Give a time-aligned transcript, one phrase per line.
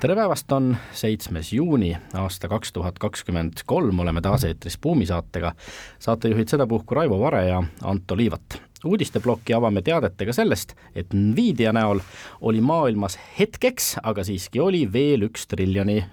[0.00, 5.52] tere päevast, on seitsmes juuni aasta kaks tuhat kakskümmend kolm, oleme taas eetris Buumi saatega.
[5.98, 8.62] saatejuhid sedapuhku Raivo Vare ja Anto Liivat.
[8.84, 12.00] uudisteploki avame teadetega sellest, et Nvidia näol
[12.40, 16.04] oli maailmas hetkeks, aga siiski oli veel üks triljoni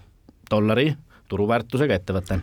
[0.51, 0.95] dollari
[1.29, 2.41] turuväärtusega ettevõte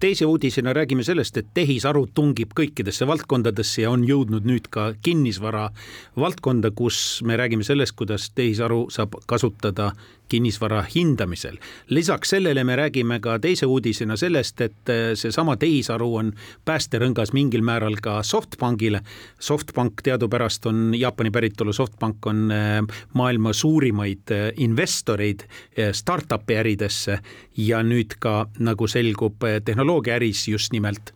[0.00, 5.68] teise uudisena räägime sellest, et tehisaru tungib kõikidesse valdkondadesse ja on jõudnud nüüd ka kinnisvara
[6.16, 9.92] valdkonda, kus me räägime sellest, kuidas tehisaru saab kasutada
[10.32, 11.56] kinnisvara hindamisel.
[11.88, 16.30] lisaks sellele me räägime ka teise uudisena sellest, et äh, seesama tehisaru on
[16.64, 19.02] päästerõngas mingil määral ka Softbankile.
[19.38, 22.80] Softbank teadupärast on Jaapani päritolu, Softbank on äh,
[23.12, 25.44] maailma suurimaid investoreid
[25.92, 27.18] startup'i äridesse
[27.56, 31.14] ja nüüd ka nagu selgub tehnoloogiaäris just nimelt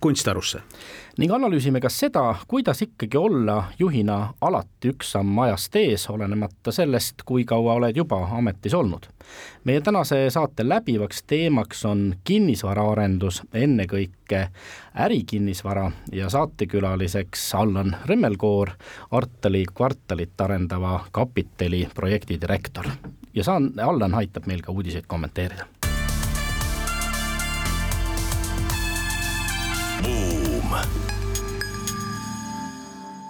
[0.00, 0.60] kunstharusse.
[1.18, 7.22] ning analüüsime ka seda, kuidas ikkagi olla juhina alati üks samm ajast ees, olenemata sellest,
[7.24, 9.06] kui kaua oled juba ametis olnud.
[9.64, 14.48] meie tänase saate läbivaks teemaks on kinnisvaraarendus, ennekõike
[14.94, 18.70] ärikinnisvara ja saatekülaliseks Allan Remmelkoor,
[19.10, 22.86] Artali kvartalit arendava kapitali projektidirektor.
[23.34, 25.66] ja saan, Allan aitab meil ka uudiseid kommenteerida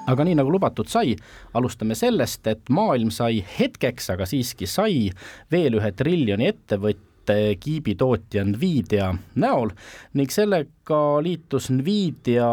[0.07, 1.17] aga nii nagu lubatud sai,
[1.59, 5.11] alustame sellest, et maailm sai hetkeks, aga siiski sai
[5.53, 9.11] veel ühe triljoni ettevõtte kiibitootja Nvidia
[9.43, 9.73] näol
[10.15, 12.47] ning sellega liitus Nvidia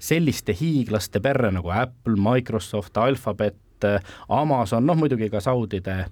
[0.00, 3.84] selliste hiiglaste perre nagu Apple, Microsoft, Alphabet,
[4.32, 6.06] Amazon, noh muidugi ka Saudide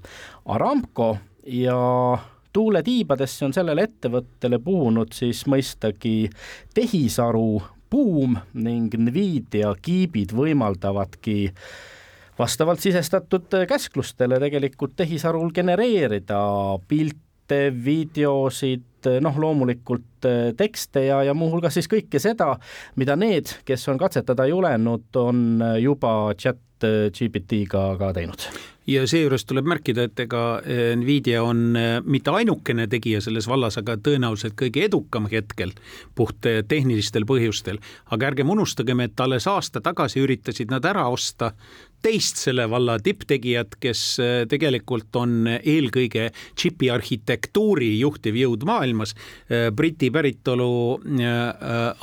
[0.45, 1.15] Aramco
[2.55, 6.31] ja tuuletiibadesse on sellele ettevõttele puhunud siis mõistagi
[6.75, 11.53] tehisaru buum ning Nvidia kiibid võimaldavadki
[12.39, 21.91] vastavalt sisestatud käsklustele tegelikult tehisarul genereerida pilte, videosid, noh, loomulikult tekste ja, ja muuhulgas siis
[21.91, 22.55] kõike seda,
[22.97, 29.69] mida need, kes on katsetada julenud, on juba chat GPT-ga ka teinud ja seejuures tuleb
[29.69, 34.85] märkida, et ega eh, Nvidia on eh, mitte ainukene tegija selles vallas, aga tõenäoliselt kõige
[34.89, 35.73] edukam hetkel
[36.17, 37.81] puht eh, tehnilistel põhjustel.
[38.11, 41.55] aga ärgem unustagem, et alles aasta tagasi üritasid nad ära osta
[42.05, 44.01] teist selle valla tipptegijat, kes
[44.49, 49.15] tegelikult on eelkõige džipi arhitektuuri juhtiv jõud maailmas,
[49.73, 51.01] Briti päritolu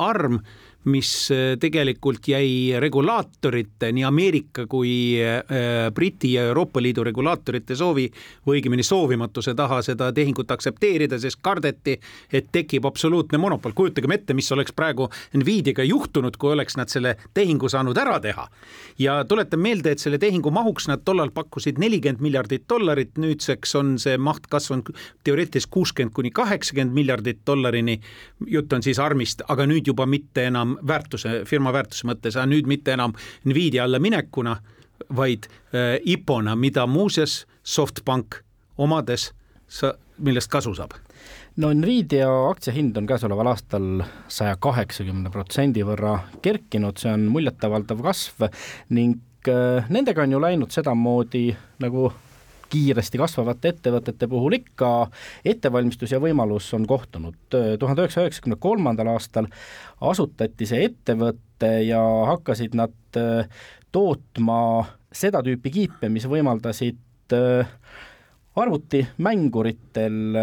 [0.02, 0.40] ARM
[0.84, 5.44] mis äh, tegelikult jäi regulaatorite, nii Ameerika kui äh,
[5.94, 8.08] Briti ja Euroopa Liidu regulaatorite soovi
[8.48, 12.00] või õigemini soovimatuse taha seda tehingut aktsepteerida, sest kardeti,
[12.34, 13.76] et tekib absoluutne monopol.
[13.78, 18.48] kujutagem ette, mis oleks praegu Nvidiaga juhtunud, kui oleks nad selle tehingu saanud ära teha.
[19.00, 23.98] ja tuletan meelde, et selle tehingu mahuks nad tollal pakkusid nelikümmend miljardit dollarit, nüüdseks on
[24.00, 24.90] see maht kasvanud
[25.24, 28.00] teoreetiliselt kuuskümmend kuni kaheksakümmend miljardit dollarini.
[28.48, 32.48] jutt on siis ARM-ist, aga nüüd juba mitte enam enam väärtuse, firma väärtuse mõttes, aga
[32.50, 33.14] nüüd mitte enam
[33.46, 34.58] Nvidia alla minekuna,
[35.16, 38.42] vaid äh, IPO-na, mida muuseas Softbank
[38.78, 39.32] omades,
[40.18, 40.94] millest kasu saab.
[41.58, 48.48] No Nvidia aktsiahind on käesoleval aastal saja kaheksakümne protsendi võrra kerkinud, see on muljetavaldav kasv
[48.90, 51.50] ning äh, nendega on ju läinud sedamoodi
[51.82, 52.12] nagu
[52.72, 54.92] kiiresti kasvavate ettevõtete puhul ikka
[55.46, 57.38] ettevalmistus ja võimalus on kohtunud.
[57.52, 59.50] tuhande üheksasaja üheksakümne kolmandal aastal
[60.02, 62.02] asutati see ettevõte ja
[62.32, 63.50] hakkasid nad äh,
[63.92, 64.62] tootma
[65.12, 67.76] seda tüüpi kiipe, mis võimaldasid äh,
[68.60, 70.36] arvutimänguritel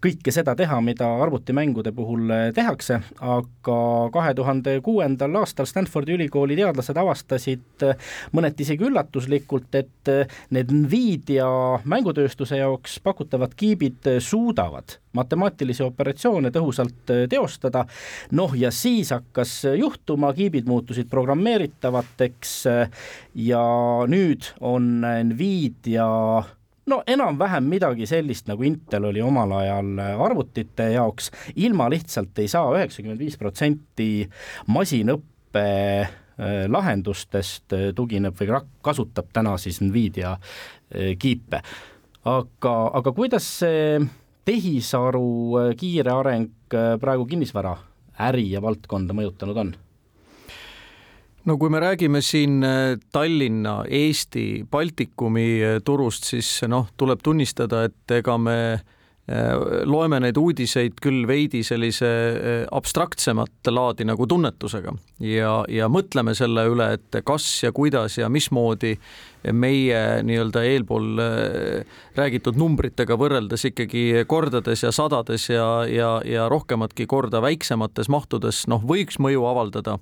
[0.00, 3.80] kõike seda teha, mida arvutimängude puhul tehakse, aga
[4.14, 7.84] kahe tuhande kuuendal aastal Stanfordi ülikooli teadlased avastasid
[8.32, 10.12] mõneti isegi üllatuslikult, et
[10.56, 11.48] need Nvidia
[11.84, 17.84] mängutööstuse jaoks pakutavad kiibid suudavad matemaatilisi operatsioone tõhusalt teostada,
[18.32, 22.54] noh ja siis hakkas juhtuma, kiibid muutusid programmeeritavateks
[23.50, 23.66] ja
[24.08, 26.08] nüüd on Nvidia
[26.86, 32.72] no enam-vähem midagi sellist, nagu Intel oli omal ajal arvutite jaoks, ilma lihtsalt ei saa
[32.76, 34.10] üheksakümmend viis protsenti
[34.72, 35.66] masinõppe
[36.00, 41.62] äh, lahendustest äh, tugineb või kasutab täna siis Nvidia äh, kiipe.
[42.24, 44.00] aga, aga kuidas see
[44.44, 46.50] tehisaru kiire areng
[47.00, 47.76] praegu kinnisvara
[48.28, 49.72] äri ja valdkonda mõjutanud on?
[51.50, 52.62] No kui me räägime siin
[53.12, 58.56] Tallinna, Eesti, Baltikumi turust, siis noh, tuleb tunnistada, et ega me
[59.30, 59.52] Äh,
[59.86, 64.94] loeme neid uudiseid küll veidi sellise äh, abstraktsemat laadi nagu tunnetusega.
[65.22, 68.96] Ja, ja mõtleme selle üle, et kas ja kuidas ja mismoodi
[69.52, 77.06] meie nii-öelda eelpool äh, räägitud numbritega võrreldes ikkagi kordades ja sadades ja, ja, ja rohkematki
[77.10, 79.98] korda väiksemates mahtudes noh, võiks mõju avaldada.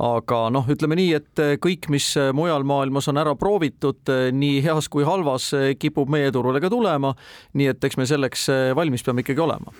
[0.00, 4.00] aga noh, ütleme nii, et kõik, mis mujal maailmas on ära proovitud,
[4.32, 7.14] nii heas kui halvas, kipub meie turule ka tulema.
[7.52, 9.74] nii et eks me selleks valmis peame ikkagi olema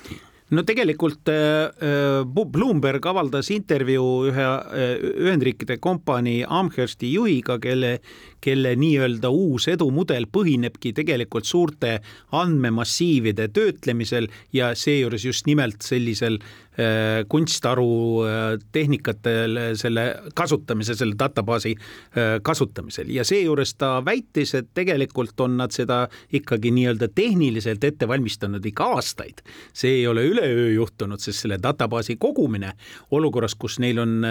[0.55, 7.99] no tegelikult äh, äh, Bloomberg avaldas intervjuu ühe äh, Ühendriikide kompanii Amhersti juhiga, kelle,
[8.41, 11.99] kelle nii-öelda uus edumudel põhinebki tegelikult suurte
[12.33, 16.41] andmemassiivide töötlemisel ja seejuures just nimelt sellisel
[16.81, 20.05] Äh, kunstaru äh, tehnikatel selle
[20.39, 26.71] kasutamise, selle databaasi äh, kasutamisel ja seejuures ta väitis, et tegelikult on nad seda ikkagi
[26.77, 29.43] nii-öelda tehniliselt ette valmistanud ikka aastaid.
[29.75, 32.73] see ei ole üleöö juhtunud, sest selle databaasi kogumine
[33.11, 34.23] olukorras, kus neil on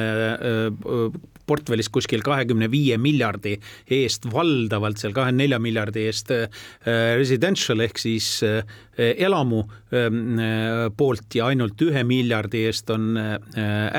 [1.46, 3.58] portfellis kuskil kahekümne viie miljardi
[4.06, 6.32] eest, valdavalt seal kahekümne nelja miljardi eest
[6.86, 8.28] residential ehk siis
[9.00, 9.64] elamu
[9.94, 10.40] ähm,
[10.98, 13.38] poolt ja ainult ühe miljardi eest on äh,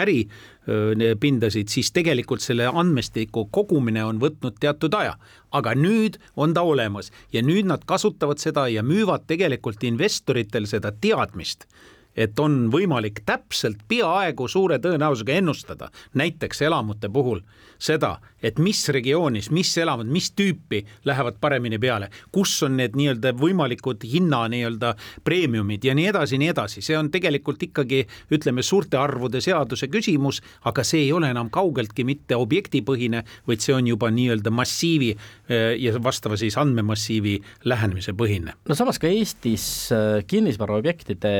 [0.02, 5.16] äripindasid, äh, siis tegelikult selle andmestiku kogumine on võtnud teatud aja.
[5.50, 10.92] aga nüüd on ta olemas ja nüüd nad kasutavad seda ja müüvad tegelikult investoritel seda
[10.92, 11.66] teadmist
[12.16, 17.42] et on võimalik täpselt peaaegu suure tõenäosusega ennustada, näiteks elamute puhul
[17.80, 23.32] seda, et mis regioonis, mis elamud, mis tüüpi lähevad paremini peale, kus on need nii-öelda
[23.40, 28.02] võimalikud hinna nii-öelda preemiumid ja nii edasi, nii edasi, see on tegelikult ikkagi
[28.32, 33.76] ütleme, suurte arvude seaduse küsimus, aga see ei ole enam kaugeltki mitte objektipõhine, vaid see
[33.76, 38.56] on juba nii-öelda massiivi eh, ja vastava siis andmemassiivi lähenemise põhine.
[38.68, 41.34] no samas ka Eestis eh, kinnisvaraobjektide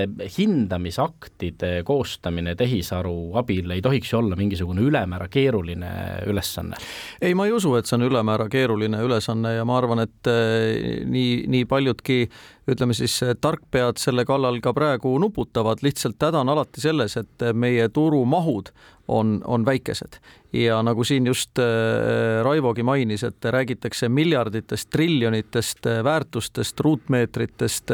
[0.61, 5.91] hindamisaktide koostamine tehisaru abil ei tohiks ju olla mingisugune ülemäära keeruline
[6.27, 6.77] ülesanne?
[7.21, 11.05] ei, ma ei usu, et see on ülemäära keeruline ülesanne ja ma arvan, et eh,
[11.09, 12.23] nii, nii paljudki
[12.71, 17.89] ütleme siis tarkpead selle kallal ka praegu nuputavad, lihtsalt häda on alati selles, et meie
[17.89, 18.71] turumahud
[19.11, 20.21] on, on väikesed.
[20.55, 27.93] Ja nagu siin just äh, Raivogi mainis, et räägitakse miljarditest, triljonitest väärtustest, ruutmeetritest,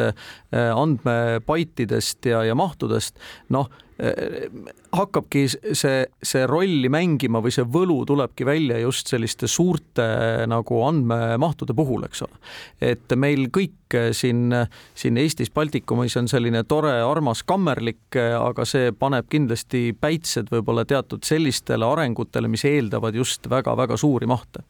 [0.53, 8.77] andmebaitidest ja, ja mahtudest, noh hakkabki see, see rolli mängima või see võlu tulebki välja
[8.83, 10.05] just selliste suurte
[10.51, 12.37] nagu andmemahtude puhul, eks ole.
[12.93, 13.73] et meil kõik
[14.17, 14.51] siin,
[14.99, 21.25] siin Eestis, Baltikumis on selline tore, armas kammerlik, aga see paneb kindlasti päitsed võib-olla teatud
[21.25, 24.65] sellistele arengutele, mis eeldavad just väga-väga suuri mahte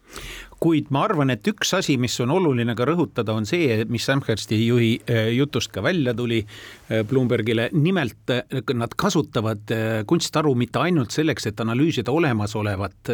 [0.59, 4.57] kuid ma arvan, et üks asi, mis on oluline ka rõhutada, on see, mis Amhersti
[4.65, 8.41] juhi äh, jutust ka välja tuli äh, Bloombergile, nimelt äh,
[8.73, 9.16] nad kasutavad
[10.07, 13.11] kunstaru mitte ainult selleks, et analüüsida olemasolevat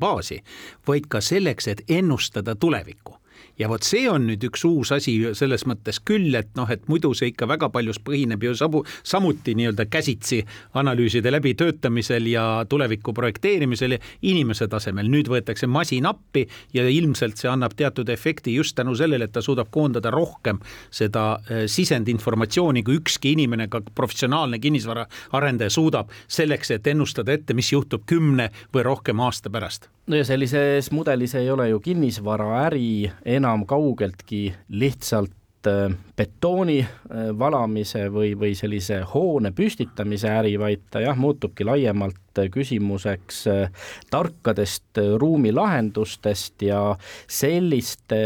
[0.00, 0.40] baasi,
[0.88, 3.16] vaid ka selleks, et ennustada tulevikku
[3.58, 7.12] ja vot see on nüüd üks uus asi selles mõttes küll, et noh, et muidu
[7.16, 10.42] see ikka väga paljus põhineb ju samu, samuti nii-öelda käsitsi
[10.76, 15.08] analüüside läbitöötamisel ja tuleviku projekteerimisel inimese tasemel.
[15.10, 19.42] nüüd võetakse masin appi ja ilmselt see annab teatud efekti just tänu sellele, et ta
[19.42, 20.60] suudab koondada rohkem
[20.90, 27.72] seda äh, sisendinformatsiooni, kui ükski inimene, ka professionaalne kinnisvaraarendaja suudab selleks, et ennustada ette, mis
[27.72, 33.45] juhtub kümne või rohkem aasta pärast no ja sellises mudelis ei ole ju kinnisvaraäri enam
[33.66, 41.18] kaugeltki lihtsalt äh, betooni äh, valamise või, või sellise hoone püstitamise äri, vaid ta jah,
[41.18, 46.80] muutubki laiemalt küsimuseks äh, tarkadest ruumilahendustest ja
[47.26, 48.20] selliste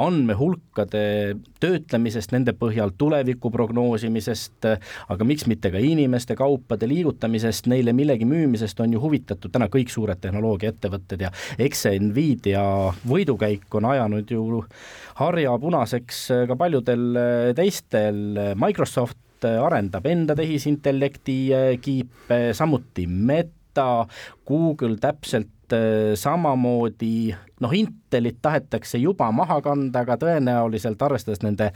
[0.00, 1.02] andmehulkade
[1.60, 4.68] töötlemisest, nende põhjal tuleviku prognoosimisest,
[5.12, 9.92] aga miks mitte ka inimeste, kaupade liigutamisest, neile millegi müümisest on ju huvitatud täna kõik
[9.92, 12.64] suured tehnoloogiaettevõtted ja eks see Nvidia
[13.08, 14.62] võidukäik on ajanud ju
[15.20, 17.08] harja punaseks ka paljudel
[17.58, 18.22] teistel,
[18.60, 21.38] Microsoft arendab enda tehisintellekti
[21.80, 24.06] kiipe, samuti Meta,
[24.48, 25.59] Google täpselt
[26.14, 31.70] samamoodi noh, Intelit tahetakse juba maha kanda, aga tõenäoliselt arvestades nende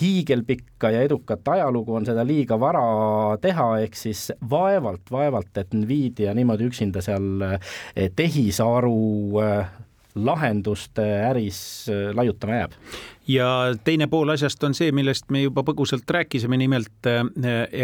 [0.00, 2.82] hiigelpikka ja edukat ajalugu, on seda liiga vara
[3.42, 7.70] teha, ehk siis vaevalt, vaevalt, et Nvidia niimoodi üksinda seal äh,
[8.16, 9.70] tehisaru äh,
[10.14, 11.60] lahenduste äris
[12.14, 12.72] laiutama jääb
[13.30, 17.22] ja teine pool asjast on see, millest me juba põgusalt rääkisime, nimelt äh,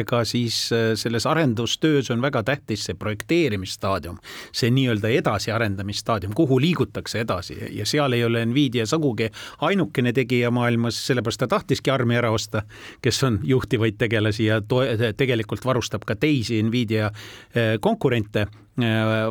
[0.03, 4.19] ega siis äh, selles arendustöös on väga tähtis see projekteerimisstaadium,
[4.53, 7.59] see nii-öelda edasiarendamisstaadium, kuhu liigutakse edasi.
[7.79, 9.31] Ja seal ei ole Nvidia sugugi
[9.67, 12.63] ainukene tegija maailmas, sellepärast ta tahtiski armi ära osta,
[13.03, 14.61] kes on juhtivaid tegelasi ja
[15.17, 18.47] tegelikult varustab ka teisi Nvidia äh, konkurente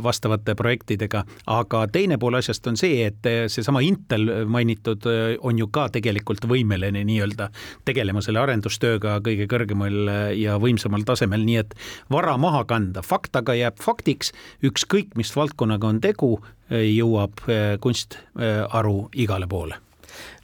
[0.03, 1.23] vastavate projektidega,
[1.53, 5.05] aga teine pool asjast on see, et seesama Intel mainitud
[5.45, 7.49] on ju ka tegelikult võimeline nii-öelda
[7.85, 11.75] tegelema selle arendustööga kõige kõrgemal ja võimsamal tasemel, nii et
[12.11, 14.33] vara maha kanda, fakt aga jääb faktiks,
[14.65, 16.31] ükskõik mis valdkonnaga on tegu,
[16.69, 17.45] jõuab
[17.81, 19.81] kunstharu igale poole.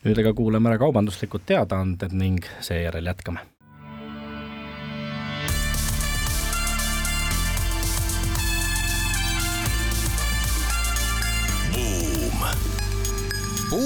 [0.03, 3.45] nüüd aga kuulame ära kaubanduslikud teadaanded ning seejärel jätkame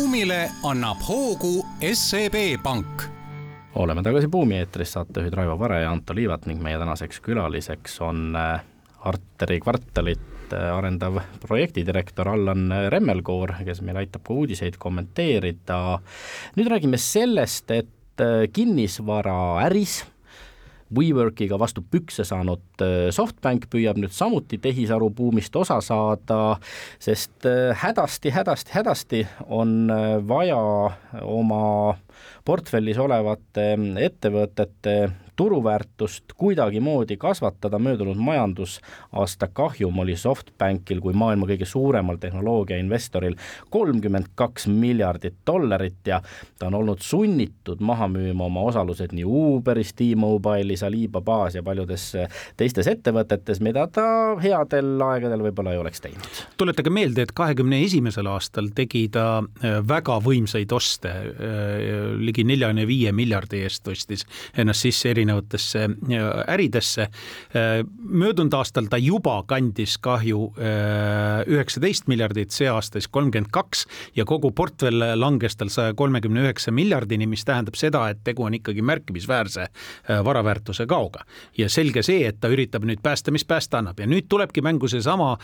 [0.05, 3.01] buumile annab hoogu SEB Pank
[3.81, 8.38] oleme tagasi Buumi eetris, saatejuhid Raivo Vare ja Anto Liivat ning meie tänaseks külaliseks on
[8.38, 8.62] äh,
[9.09, 15.79] Arteri kvartalit äh, arendav projektidirektor Allan Remmelkoor, kes meil aitab ka uudiseid kommenteerida.
[16.59, 20.03] nüüd räägime sellest, et äh, kinnisvaraäris
[20.94, 26.58] WeWorkiga vastu pükse saanud äh, SoftBank püüab nüüd samuti tehisaru buumist osa saada,
[27.01, 30.60] sest äh, hädasti, hädasti, hädasti on äh, vaja
[31.25, 31.96] oma
[32.46, 33.72] portfellis olevate
[34.06, 34.98] ettevõtete
[35.36, 43.36] turuväärtust kuidagimoodi kasvatada, möödunud majandusaasta kahjum oli SoftBankil kui maailma kõige suuremal tehnoloogiainvestoril
[43.70, 46.22] kolmkümmend kaks miljardit dollarit ja
[46.60, 52.08] ta on olnud sunnitud maha müüma oma osalused nii Uberis, T-Mobile'is, Alibabas ja paljudes
[52.58, 54.06] teistes ettevõtetes, mida ta
[54.42, 56.42] headel aegadel võib-olla ei oleks teinud.
[56.58, 62.88] tuletage meelde, et kahekümne esimesel aastal tegi ta äh, väga võimsaid oste, äh, ligi neljakümne
[62.88, 64.25] viie miljardi eest ostis
[64.58, 67.01] ennast sisse eri erinevatesse äh, äridesse.
[67.01, 73.86] Äh, möödunud aastal ta juba kandis kahju äh, üheksateist miljardit, see aasta siis kolmkümmend kaks
[74.15, 78.53] ja kogu portfell langes tal saja kolmekümne üheksa miljardini, mis tähendab seda, et tegu on
[78.53, 79.67] ikkagi märkimisväärse
[80.24, 81.25] varaväärtuse kaoga.
[81.58, 84.88] ja selge see, et ta üritab nüüd päästa, mis päästa annab ja nüüd tulebki mängu
[84.88, 85.36] seesama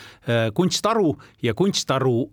[0.54, 2.32] kunstharu ja kunstharu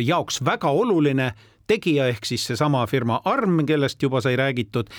[0.00, 1.32] jaoks väga oluline
[1.72, 4.90] tegija ehk siis seesama firma Arm, kellest juba sai räägitud,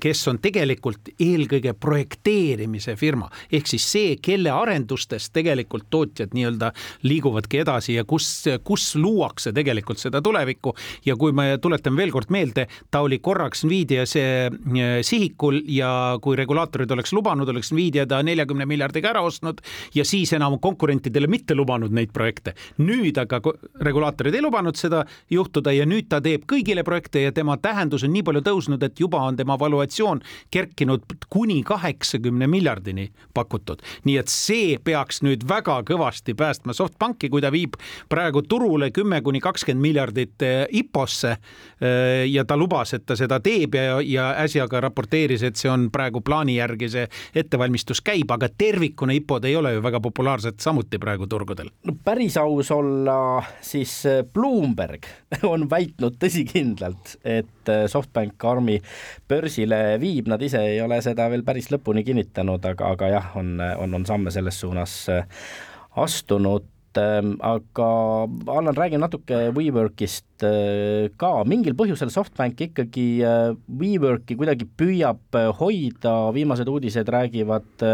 [0.00, 6.70] kes on tegelikult eelkõige projekteerimise firma ehk siis see, kelle arendustest tegelikult tootjad nii-öelda
[7.04, 8.28] liiguvadki edasi ja kus,
[8.64, 10.74] kus luuakse tegelikult seda tulevikku.
[11.04, 16.18] ja kui me tuletame veel kord meelde, ta oli korraks Nvidia see eh, sihikul ja
[16.22, 19.60] kui regulaatorid oleks lubanud, oleks Nvidia ta neljakümne miljardiga ära ostnud
[19.94, 22.54] ja siis enam konkurentidele mitte lubanud neid projekte.
[22.78, 23.40] nüüd aga
[23.80, 28.04] regulaatorid ei lubanud seda juhtuda ja nüüd nüüd ta teeb kõigile projekte ja tema tähendus
[28.06, 30.22] on nii palju tõusnud, et juba on tema valuatsioon
[30.54, 33.82] kerkinud kuni kaheksakümne miljardini pakutud.
[34.04, 37.78] nii et see peaks nüüd väga kõvasti päästma SoftBanki, kui ta viib
[38.08, 41.34] praegu turule kümme kuni kakskümmend miljardit eh, IPO-sse.
[41.80, 45.70] Eh, ja ta lubas, et ta seda teeb ja, ja äsja ka raporteeris, et see
[45.70, 50.60] on praegu plaani järgi see ettevalmistus käib, aga tervikuna IPO-d ei ole ju väga populaarsed
[50.62, 51.72] samuti praegu turgudel.
[51.84, 55.08] no päris aus olla, siis eh, Bloomberg
[55.54, 58.80] on väitnud, väitnud tõsikindlalt, et äh, Softbank Armi
[59.28, 63.60] börsile viib, nad ise ei ole seda veel päris lõpuni kinnitanud, aga, aga jah, on,
[63.60, 65.26] on, on samme selles suunas äh,
[65.96, 66.66] astunud.
[66.96, 67.86] Ähm, aga
[68.46, 75.50] Allan, räägi natuke WeWorkist Äh, ka mingil põhjusel SoftBank ikkagi äh, WeWorki kuidagi püüab äh,
[75.58, 77.84] hoida, viimased uudised räägivad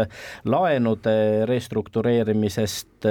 [0.47, 1.13] laenude
[1.49, 3.05] restruktureerimisest,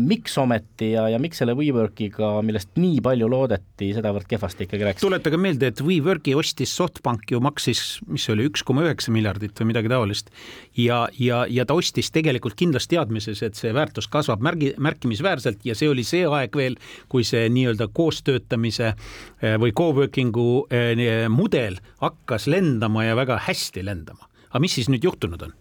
[0.00, 5.04] miks ometi ja, ja miks selle WeWorkiga, millest nii palju loodeti, sedavõrd kehvasti ikkagi läks?
[5.04, 9.60] tuletage meelde, et WeWorki ostis SoftBank ju maksis, mis see oli, üks koma üheksa miljardit
[9.60, 10.32] või midagi taolist.
[10.78, 15.76] ja, ja, ja ta ostis tegelikult kindlas teadmises, et see väärtus kasvab märgi, märkimisväärselt ja
[15.78, 16.80] see oli see aeg veel,
[17.12, 18.94] kui see nii-öelda koostöötamise töötamise
[19.42, 24.28] eh, või co-working'u eh, mudel hakkas lendama ja väga hästi lendama.
[24.50, 25.54] aga mis siis nüüd juhtunud on?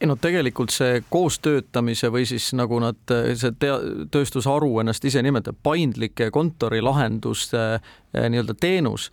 [0.00, 5.60] ei no tegelikult see koostöötamise või siis nagu nad, see tea-, tööstusharu ennast ise nimetab,
[5.62, 7.78] paindlike kontorilahenduste
[8.12, 9.12] nii-öelda teenus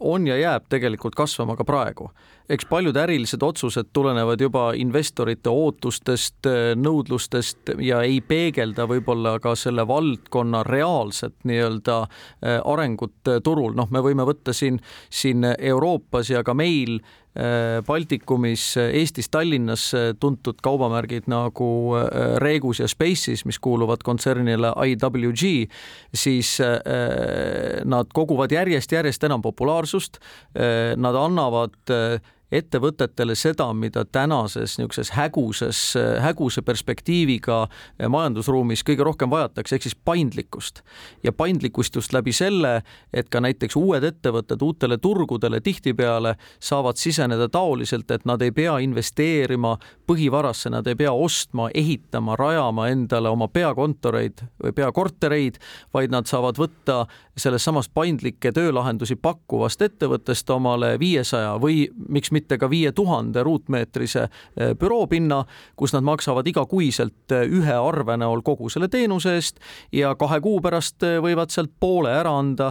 [0.00, 2.10] on ja jääb tegelikult kasvama ka praegu.
[2.48, 6.46] eks paljud ärilised otsused tulenevad juba investorite ootustest,
[6.78, 11.98] nõudlustest ja ei peegelda võib-olla ka selle valdkonna reaalset nii-öelda
[12.64, 14.80] arengut turul, noh, me võime võtta siin,
[15.10, 17.00] siin Euroopas ja ka meil
[17.36, 19.90] Äh, Baltikumis, Eestis, Tallinnas
[20.20, 21.66] tuntud kaubamärgid nagu
[21.98, 25.68] äh, Regus ja Spaces, mis kuuluvad kontsernile IWG,
[26.16, 26.78] siis äh,
[27.84, 29.65] nad koguvad järjest-järjest enam populaarsust.
[30.96, 31.76] Nad annavad
[32.52, 35.80] ettevõtetele seda, mida tänases niisuguses häguses,
[36.22, 37.64] häguse perspektiiviga
[38.12, 40.82] majandusruumis kõige rohkem vajatakse, ehk siis paindlikkust.
[41.22, 42.82] ja paindlikkust just läbi selle,
[43.12, 48.78] et ka näiteks uued ettevõtted uutele turgudele tihtipeale saavad siseneda taoliselt, et nad ei pea
[48.78, 55.58] investeerima põhivarasse, nad ei pea ostma, ehitama, rajama endale oma peakontoreid või peakortereid,
[55.94, 62.56] vaid nad saavad võtta sellest samast paindlikke töölahendusi pakkuvast ettevõttest omale viiesaja või miks mitte
[62.58, 65.42] ka viie tuhande ruutmeetrise eh, büroopinna,
[65.76, 69.60] kus nad maksavad igakuiselt eh, ühe arve näol kogu selle teenuse eest
[69.92, 72.70] ja kahe kuu pärast eh, võivad sealt poole ära anda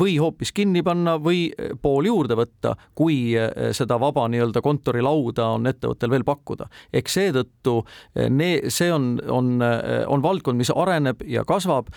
[0.00, 1.50] või hoopis kinni panna või
[1.82, 3.34] pool juurde võtta, kui
[3.76, 6.68] seda vaba nii-öelda kontorilauda on ettevõttel veel pakkuda.
[6.92, 7.74] ehk seetõttu
[8.16, 9.60] see on, on,
[10.06, 11.88] on valdkond, mis areneb ja kasvab.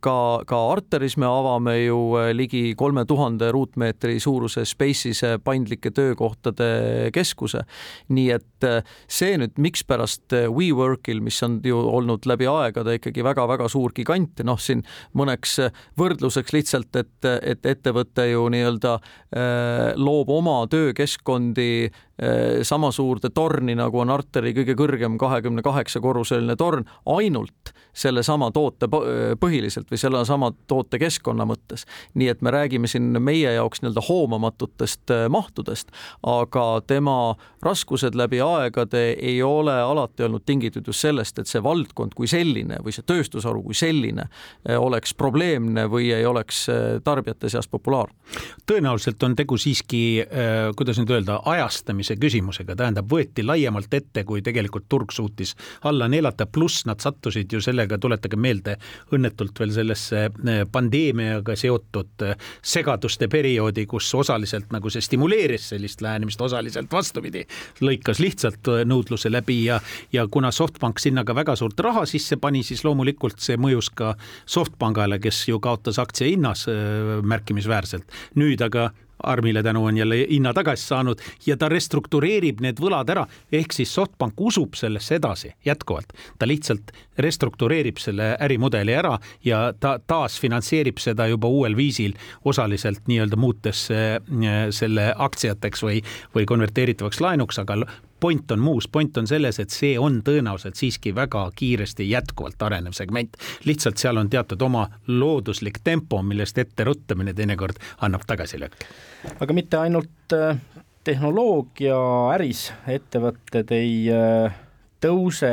[0.00, 0.16] ka,
[0.46, 1.98] ka Arteris me avame ju
[2.32, 7.64] ligi kolme tuhande ruutmeetri suuruse Space'ise paindlike töökohtade keskuse.
[8.08, 13.24] nii et äh, see nüüd, mikspärast äh, WeWorkil, mis on ju olnud läbi aegade ikkagi
[13.26, 14.84] väga-väga suur gigant, noh siin
[15.16, 18.96] mõneks äh, võrdluseks lihtsalt, et, et ettevõte ju nii-öelda
[19.96, 21.90] loob oma töökeskkondi
[22.64, 28.88] sama suurde torni, nagu on Arteri kõige kõrgem kahekümne kaheksa korruseline torn, ainult sellesama toote
[29.40, 31.55] põhiliselt või sellesama tootekeskkonna mõttes.
[32.14, 35.92] Nii et me räägime siin meie jaoks nii-öelda hoomamatutest mahtudest,
[36.26, 42.14] aga tema raskused läbi aegade ei ole alati olnud tingitud just sellest, et see valdkond
[42.16, 47.50] kui selline või see tööstusharu kui selline eh, oleks probleemne või ei oleks eh, tarbijate
[47.52, 48.14] seas populaarne.
[48.66, 50.24] tõenäoliselt on tegu siiski,
[50.76, 55.54] kuidas nüüd öelda, ajastamise küsimusega, tähendab, võeti laiemalt ette, kui tegelikult turg suutis
[55.86, 58.76] alla neelata, pluss nad sattusid ju sellega, tuletage meelde,
[59.14, 60.26] õnnetult veel sellesse
[61.46, 62.24] pandeemiaga seotud
[62.62, 67.46] segaduste perioodi, kus osaliselt nagu see stimuleeris sellist lähenemist, osaliselt vastupidi,
[67.80, 69.80] lõikas lihtsalt äh, nõudluse läbi ja,
[70.12, 74.14] ja kuna SoftBank sinna ka väga suurt raha sisse pani, siis loomulikult see mõjus ka
[74.46, 78.06] SoftBankale, kes ju kaotas aktsia hinnas äh, märkimisväärselt.
[78.36, 78.90] nüüd aga
[79.22, 83.94] Armile tänu on jälle hinna tagasi saanud ja ta restruktureerib need võlad ära, ehk siis
[83.94, 86.12] Softbank usub sellesse edasi jätkuvalt.
[86.38, 93.36] ta lihtsalt restruktureerib selle ärimudeli ära ja ta taasfinantseerib seda juba uuel viisil, osaliselt nii-öelda
[93.36, 94.18] muutes äh,
[94.70, 96.02] selle aktsiateks või,
[96.34, 97.80] või konverteeritavaks laenuks, aga
[98.20, 102.96] point on muus, point on selles, et see on tõenäoliselt siiski väga kiiresti jätkuvalt arenev
[102.96, 103.36] segment.
[103.64, 108.86] lihtsalt seal on teatud oma looduslik tempo, millest ette ruttamine teinekord annab tagasilööke.
[109.40, 110.56] aga mitte ainult äh,
[111.04, 111.98] tehnoloogia
[112.34, 114.54] äris ettevõtted ei äh,
[115.00, 115.52] tõuse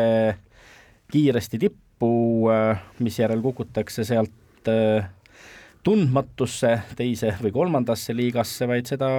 [1.11, 2.13] kiiresti tippu,
[2.51, 4.31] äh, misjärel kukutakse sealt
[5.83, 9.09] tundmatusse teise või kolmandasse liigasse, vaid seda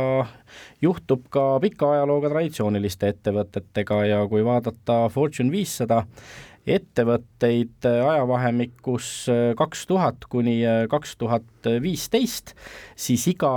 [0.83, 6.05] juhtub ka pika ajalooga traditsiooniliste ettevõtetega ja kui vaadata Fortune viissada
[6.65, 9.09] ettevõtteid ajavahemikus
[9.59, 12.55] kaks tuhat kuni kaks tuhat viisteist,
[12.97, 13.53] siis iga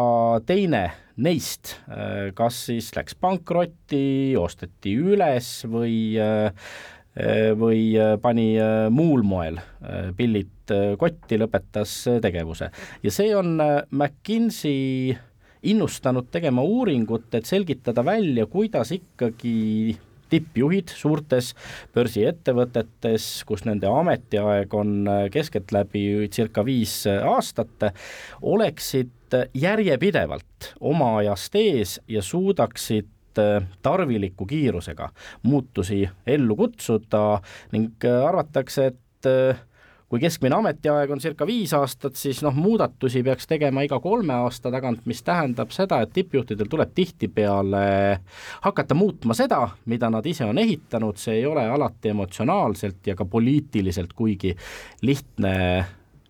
[0.46, 1.78] teine neist
[2.38, 5.96] kas siis läks pankrotti, osteti üles või
[7.58, 8.52] või pani
[8.94, 9.58] muul moel
[10.18, 12.70] pillid kotti, lõpetas tegevuse.
[13.04, 15.16] ja see on äh, McKinsey
[15.68, 21.54] innustanud tegema uuringut, et selgitada välja, kuidas ikkagi tippjuhid suurtes
[21.96, 27.92] börsiettevõtetes, kus nende ametiaeg on äh, keskeltläbi circa viis äh, aastat,
[28.42, 29.14] oleksid
[29.58, 33.10] järjepidevalt oma ajast ees ja suudaksid
[33.82, 35.10] tarviliku kiirusega
[35.44, 37.24] muutusi ellu kutsuda
[37.72, 39.32] ning arvatakse, et
[40.08, 44.72] kui keskmine ametiaeg on circa viis aastat, siis noh, muudatusi peaks tegema iga kolme aasta
[44.72, 47.84] tagant, mis tähendab seda, et tippjuhtidel tuleb tihtipeale
[48.64, 53.28] hakata muutma seda, mida nad ise on ehitanud, see ei ole alati emotsionaalselt ja ka
[53.28, 54.56] poliitiliselt kuigi
[55.02, 55.58] lihtne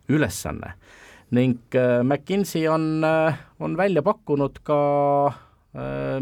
[0.09, 0.73] ülesanne.
[1.31, 4.77] ning äh, McKinsey on, äh, on välja pakkunud ka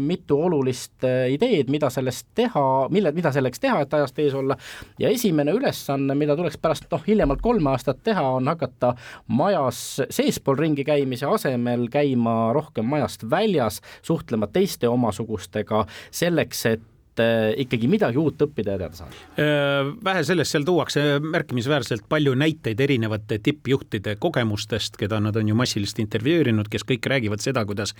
[0.00, 4.56] mitu olulist ideed, mida sellest teha, mille, mida selleks teha, et ajast ees olla,
[5.00, 8.94] ja esimene ülesanne, mida tuleks pärast noh, hiljemalt kolme aastat teha, on hakata
[9.28, 16.84] majas seespool ringi käimise asemel käima rohkem majast väljas, suhtlema teiste omasugustega, selleks, et
[17.16, 19.20] et äh, ikkagi midagi uut õppida ja teada saada?
[19.40, 25.56] Äh, vähe sellest, seal tuuakse märkimisväärselt palju näiteid erinevate tippjuhtide kogemustest, keda nad on ju
[25.56, 27.94] massiliselt intervjueerinud, kes kõik räägivad seda, kuidas,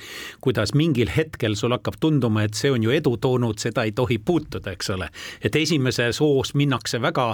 [0.44, 4.18] kuidas mingil hetkel sul hakkab tunduma, et see on ju edu toonud, seda ei tohi
[4.18, 5.11] puutuda, eks ole.
[5.40, 7.33] et esimeses hoos minnakse väga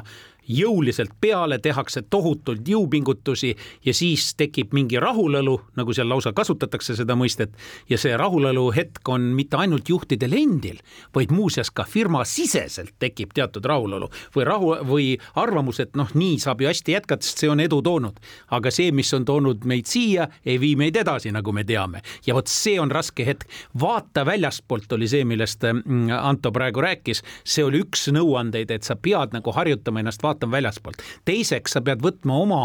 [0.48, 7.14] jõuliselt peale, tehakse tohutult jõupingutusi ja siis tekib mingi rahulolu, nagu seal lausa kasutatakse seda
[7.16, 7.50] mõistet.
[7.88, 10.78] ja see rahulolu hetk on mitte ainult juhtidel endil,
[11.14, 16.61] vaid muuseas ka firmasiseselt tekib teatud rahulolu või rahu või arvamus, et noh, nii saab
[16.61, 18.18] ju hästi jätkata, sest see on edu toonud.
[18.50, 22.02] aga see, mis on toonud meid siia, ei vii meid edasi, nagu me teame.
[22.26, 23.46] ja vot see on raske hetk.
[23.81, 28.96] vaata väljastpoolt oli see, millest mm, Anto praegu rääkis, see oli üks nõuandeid, et sa
[28.96, 31.02] pead nagu harjutama ennast vaatama vaatan väljaspoolt.
[31.24, 32.62] teiseks, sa pead võtma oma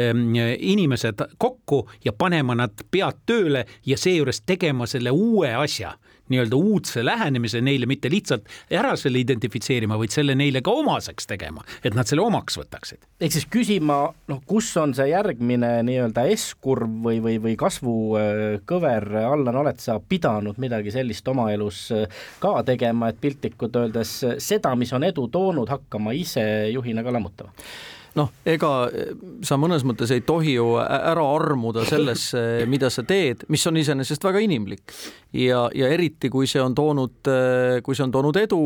[0.00, 5.94] ähm, inimesed kokku ja panema nad pead tööle ja seejuures tegema selle uue asja
[6.32, 11.64] nii-öelda uudse lähenemise neile, mitte lihtsalt ära selle identifitseerima, vaid selle neile ka omaseks tegema,
[11.84, 13.04] et nad selle omaks võtaksid.
[13.20, 19.62] ehk siis küsima, noh, kus on see järgmine nii-öelda S-kurv või, või, või kasvukõver, Allan,
[19.64, 24.92] oled sa pidanud midagi sellist oma elus äh, ka tegema, et piltlikult öeldes seda, mis
[24.96, 27.54] on edu toonud, hakkama ise juhina ka lammutama?
[28.18, 29.12] Noh, ega eh,
[29.46, 34.24] sa mõnes mõttes ei tohi ju ära armuda sellesse, mida sa teed, mis on iseenesest
[34.24, 34.94] väga inimlik.
[35.36, 38.60] Ja, ja eriti kui see on toonud, eh, kui see on toonud edu,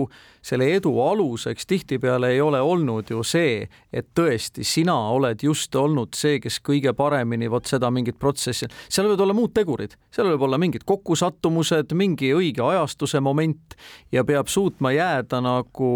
[0.44, 6.16] selle edu aluseks tihtipeale ei ole olnud ju see, et tõesti sina oled just olnud
[6.16, 10.46] see, kes kõige paremini vot seda mingit protsessi, seal võivad olla muud tegurid, seal võib
[10.48, 13.76] olla mingid kokkusattumused, mingi õige ajastuse moment
[14.12, 15.90] ja peab suutma jääda nagu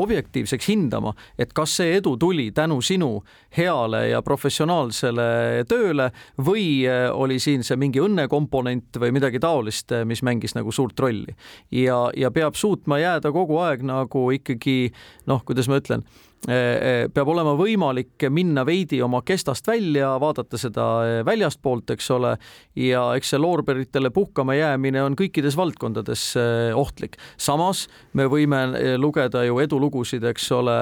[0.00, 3.10] objektiivseks hindama, et kas see edu tuli tänu sinu
[3.56, 6.10] heale ja professionaalsele tööle
[6.46, 10.98] või eh, oli siin see mingi õnnekomponent või midagi taolist, eh, mis mängis nagu suurt
[11.00, 11.34] rolli.
[11.70, 14.92] ja, ja peab suutma jääda kogu aeg nagu ikkagi
[15.30, 16.06] noh, kuidas ma ütlen
[16.46, 22.30] peab olema võimalik minna veidi oma kestast välja, vaadata seda eh, väljastpoolt, eks ole,
[22.80, 26.22] ja eks see loorberitele puhkama jäämine on kõikides valdkondades
[26.74, 27.18] ohtlik.
[27.36, 30.76] samas me võime lugeda ju edulugusid, eks ole,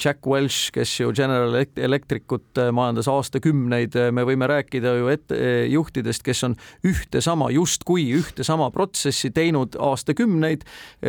[0.00, 5.36] Jack Welch, kes ju General Electricut majandas aastakümneid, me võime rääkida ju ette,
[5.68, 10.64] juhtidest, kes on ühte sama, justkui ühte sama protsessi teinud aastakümneid,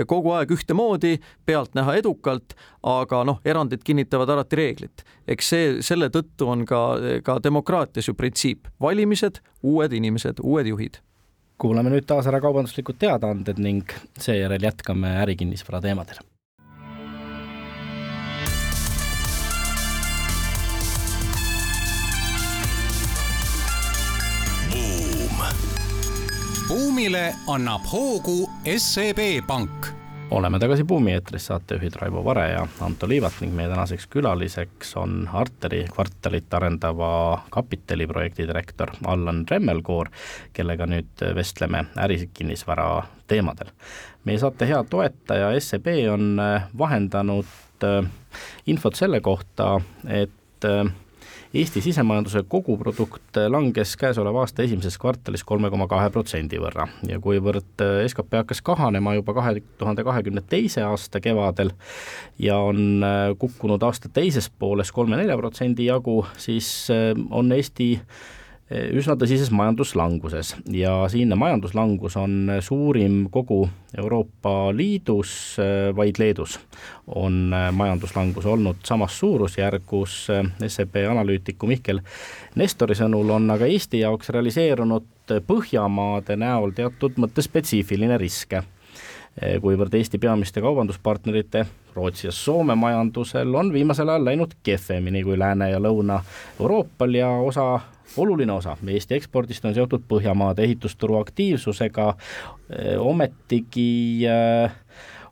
[0.08, 1.16] kogu aeg ühtemoodi,
[1.48, 5.04] pealtnäha edukalt, aga noh, erandid kinnitavad alati reeglit.
[5.28, 6.82] eks see, selle tõttu on ka,
[7.26, 11.02] ka demokraatias ju printsiip, valimised, uued inimesed, uued juhid.
[11.58, 16.21] kuulame nüüd taas ära kaubanduslikud teadaanded ning seejärel jätkame ärikinnisvara teemadel
[26.67, 29.95] buumile annab hoogu SEB Pank
[30.32, 35.30] oleme tagasi Buumi eetris, saatejuhid Raivo Vare ja Anto Liivat ning meie tänaseks külaliseks on
[35.34, 40.10] Arteri kvartalit arendava kapitaliprojekti direktor Allan Remmelkoor,
[40.54, 42.90] kellega nüüd vestleme ärikinnisvara
[43.28, 43.70] teemadel.
[44.26, 46.42] meie saate hea toetaja SEB on
[46.78, 48.06] vahendanud äh,
[48.66, 50.86] infot selle kohta, et äh,
[51.56, 56.84] Eesti sisemajanduse koguprodukt langes käesoleva aasta esimeses kvartalis kolme koma kahe protsendi võrra.
[57.08, 61.72] Ja kuivõrd äh, skp hakkas kahanema juba kahe tuhande kahekümne teise aasta kevadel
[62.44, 67.94] ja on äh, kukkunud aasta teises pooles kolme-nelja protsendi jagu, siis äh, on Eesti
[68.71, 75.58] üsna tõsises majanduslanguses ja siinne majanduslangus on suurim kogu Euroopa Liidus,
[75.95, 76.58] vaid Leedus
[77.08, 80.17] on majanduslangus olnud samas suurusjärgus.
[80.67, 82.01] SEB analüütiku Mihkel
[82.58, 85.12] Nestori sõnul on aga Eesti jaoks realiseerunud
[85.45, 88.58] Põhjamaade näol teatud mõttes spetsiifiline risk
[89.62, 95.71] kuivõrd Eesti peamiste kaubanduspartnerite Rootsi ja Soome majandusel on viimasel ajal läinud kehvemini kui Lääne-
[95.71, 97.80] ja Lõuna-Euroopal ja osa
[98.18, 102.13] oluline osa Eesti ekspordist on seotud Põhjamaade ehitusturu aktiivsusega,
[103.02, 104.28] ometigi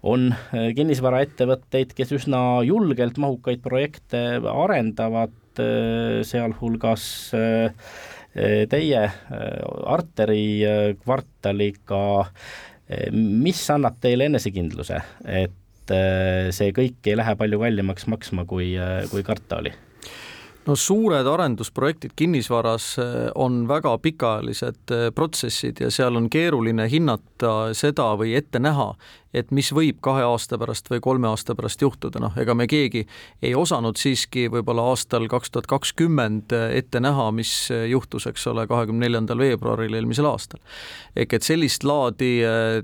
[0.03, 0.33] on
[0.75, 5.36] kinnisvaraettevõtteid, kes üsna julgelt mahukaid projekte arendavad,
[6.27, 7.05] sealhulgas
[8.73, 9.03] teie
[9.86, 10.43] Arteri
[11.03, 12.03] kvartaliga,
[13.13, 15.95] mis annab teile enesekindluse, et
[16.57, 18.73] see kõik ei lähe palju kallimaks maksma, kui,
[19.12, 19.73] kui karta oli?
[20.67, 27.73] No suured arendusprojektid kinnisvaras eh, on väga pikaajalised eh, protsessid ja seal on keeruline hinnata
[27.76, 28.93] seda või ette näha,
[29.34, 33.04] et mis võib kahe aasta pärast või kolme aasta pärast juhtuda, noh, ega me keegi
[33.41, 37.54] ei osanud siiski võib-olla aastal kaks tuhat kakskümmend eh, ette näha, mis
[37.89, 40.63] juhtus, eks ole, kahekümne neljandal veebruaril eelmisel aastal.
[41.15, 42.34] ehk et sellist laadi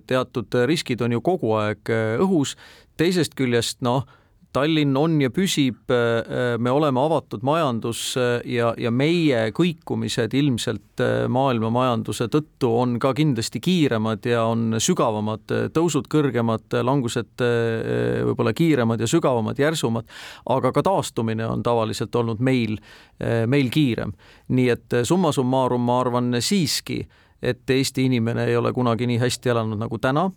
[0.08, 2.58] teatud riskid on ju kogu aeg õhus,
[3.00, 4.04] teisest küljest noh,
[4.49, 11.03] Tallinn on ja püsib, äh, me oleme avatud majandus äh, ja, ja meie kõikumised ilmselt
[11.05, 17.45] äh, maailma majanduse tõttu on ka kindlasti kiiremad ja on sügavamad, tõusud kõrgemad, langused
[18.25, 20.09] võib-olla kiiremad ja sügavamad, järsumad,
[20.49, 22.79] aga ka taastumine on tavaliselt olnud meil,
[23.49, 24.15] meil kiirem.
[24.49, 27.03] nii et summa summarum ma arvan siiski,
[27.41, 30.29] et Eesti inimene ei ole kunagi nii hästi elanud nagu täna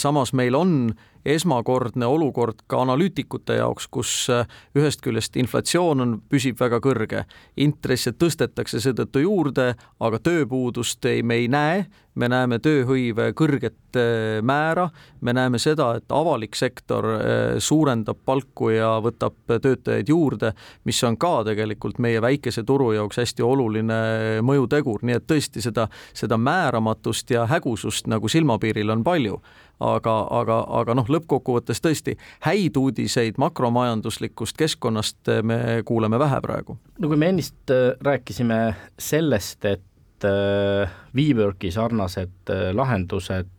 [0.00, 0.94] samas meil on
[1.24, 4.46] esmakordne olukord ka analüütikute jaoks, kus äh,
[4.78, 7.24] ühest küljest inflatsioon on, püsib väga kõrge,
[7.56, 14.42] intresse tõstetakse seetõttu juurde, aga tööpuudust ei, me ei näe, me näeme tööhõive kõrget äh,
[14.44, 14.88] määra,
[15.20, 20.52] me näeme seda, et avalik sektor äh, suurendab palku ja võtab töötajaid juurde,
[20.84, 23.98] mis on ka tegelikult meie väikese turu jaoks hästi oluline
[24.44, 29.38] mõjutegur, nii et tõesti seda, seda määramatust ja hägusust nagu silmapiiril on palju
[29.80, 36.78] aga, aga, aga noh, lõppkokkuvõttes tõesti häid uudiseid makromajanduslikust keskkonnast me kuuleme vähe praegu.
[36.98, 38.60] no kui me ennist äh, rääkisime
[38.98, 43.50] sellest, et äh, WeWorki sarnased lahendused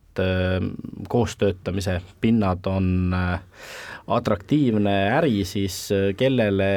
[1.09, 3.15] koostöötamise pinnad on
[4.07, 6.67] atraktiivne äri, siis kellele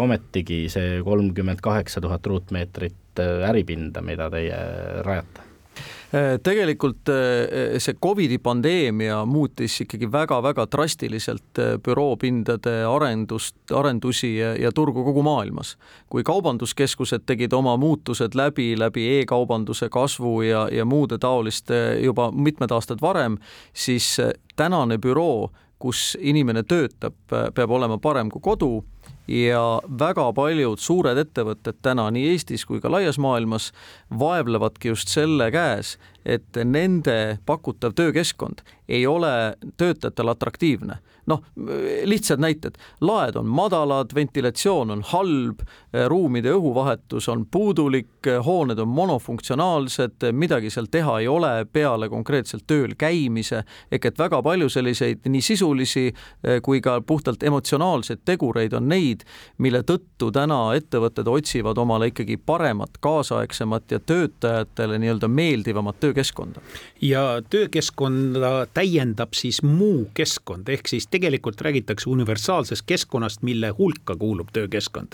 [0.00, 4.56] ometigi see kolmkümmend kaheksa tuhat ruutmeetrit äripinda, mida teie
[5.04, 5.49] rajate?
[6.14, 14.56] Äh, tegelikult äh, see Covidi pandeemia muutis ikkagi väga-väga drastiliselt äh, büroopindade arendust, arendusi ja,
[14.58, 15.76] ja turgu kogu maailmas.
[16.10, 22.74] kui kaubanduskeskused tegid oma muutused läbi, läbi e-kaubanduse kasvu ja, ja muude taoliste juba mitmed
[22.74, 23.38] aastad varem,
[23.72, 24.16] siis
[24.56, 27.14] tänane büroo, kus inimene töötab,
[27.54, 28.82] peab olema parem kui kodu
[29.28, 33.70] ja väga paljud suured ettevõtted täna nii Eestis kui ka laias maailmas
[34.18, 40.98] vaevlevadki just selle käes, et nende pakutav töökeskkond ei ole töötajatele atraktiivne.
[41.30, 41.44] noh,
[42.04, 42.74] lihtsad näited,
[43.06, 45.60] laed on madalad, ventilatsioon on halb,
[46.10, 52.96] ruumide õhuvahetus on puudulik, hooned on monofunktsionaalsed, midagi seal teha ei ole peale konkreetselt tööl
[52.98, 56.08] käimise, ehk et väga palju selliseid nii sisulisi
[56.66, 59.22] kui ka puhtalt emotsionaalseid tegureid on neid,
[59.58, 66.60] mille tõttu täna ettevõtted otsivad omale ikkagi paremat, kaasaegsemat ja töötajatele nii-öelda meeldivamat töökeskkonda.
[67.00, 74.48] ja töökeskkonda täiendab siis muu keskkond, ehk siis tegelikult räägitakse universaalsest keskkonnast, mille hulka kuulub
[74.52, 75.12] töökeskkond.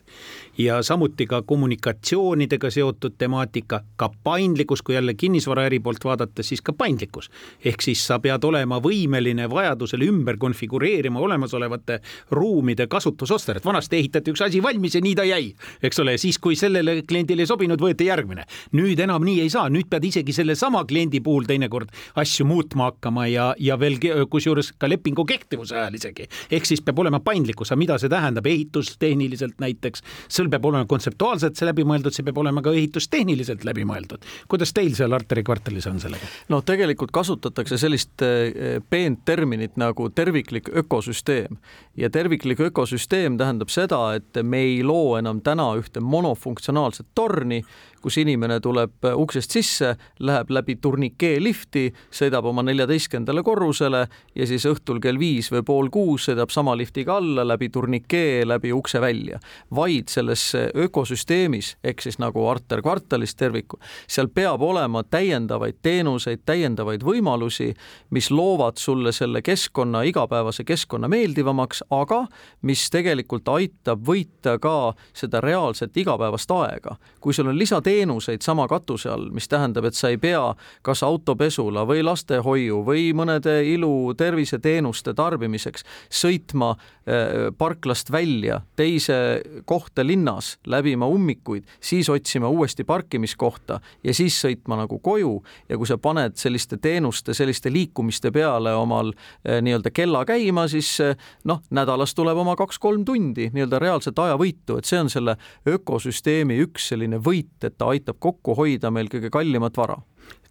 [0.59, 6.72] ja samuti ka kommunikatsioonidega seotud temaatika, ka paindlikkus, kui jälle kinnisvaraäri poolt vaadata, siis ka
[6.72, 7.30] paindlikkus.
[7.64, 14.44] ehk siis sa pead olema võimeline vajadusel ümber konfigureerima olemasolevate ruumide kasutusosteret, vanasti ehitati üks
[14.44, 18.09] asi valmis ja nii ta jäi, eks ole, siis kui sellele kliendile ei sobinud, võeti
[18.09, 18.44] järgmine.
[18.72, 23.27] nüüd enam nii ei saa, nüüd pead isegi sellesama kliendi puhul teinekord asju muutma hakkama
[23.31, 23.99] ja, ja veel
[24.31, 26.29] kusjuures ka lepingu kehtivuse ajal isegi.
[26.51, 31.68] ehk siis peab olema paindlikkus, mida see tähendab ehitustehniliselt näiteks, seal peab olema kontseptuaalselt see
[31.68, 34.25] läbi mõeldud, see peab olema ka ehitustehniliselt läbi mõeldud.
[34.49, 36.31] kuidas teil seal Arteri kvartalis on sellega?
[36.53, 41.59] no tegelikult kasutatakse sellist eh, peent terminit nagu terviklik ökosüsteem
[41.96, 47.62] ja terviklik ökosüsteem tähendab seda, et me ei loo enam täna ühte monofunktsionaalset torni,
[48.06, 49.88] kus inimene tuleb uksest sisse,
[50.22, 54.04] läheb läbi turnikee lifti, sõidab oma neljateistkümnendale korrusele
[54.38, 58.70] ja siis õhtul kell viis või pool kuus sõidab sama liftiga alla läbi turnikee, läbi
[58.72, 59.40] ukse välja.
[59.74, 67.02] vaid selles ökosüsteemis ehk siis nagu Arter kvartalis tervikul, seal peab olema täiendavaid teenuseid, täiendavaid
[67.02, 67.72] võimalusi,
[68.10, 72.22] mis loovad sulle selle keskkonna, igapäevase keskkonna meeldivamaks, aga
[72.62, 76.96] mis tegelikult aitab võita ka seda reaalset igapäevast aega.
[77.20, 80.42] kui sul on lisateenused, teenuseid sama katuse all, mis tähendab, et sa ei pea
[80.87, 89.16] kas autopesula või lastehoiu või mõnede ilu terviseteenuste tarbimiseks sõitma äh, parklast välja teise
[89.64, 95.38] kohta linnas, läbima ummikuid, siis otsima uuesti parkimiskohta ja siis sõitma nagu koju.
[95.68, 100.92] Ja kui sa paned selliste teenuste, selliste liikumiste peale omal äh, nii-öelda kella käima, siis
[101.04, 101.16] äh,
[101.48, 105.37] noh, nädalas tuleb oma kaks-kolm tundi nii-öelda reaalset ajavõitu, et see on selle
[105.68, 109.99] ökosüsteemi üks selline võit, et ta aitab kokku hoida meil kõige kallimat vara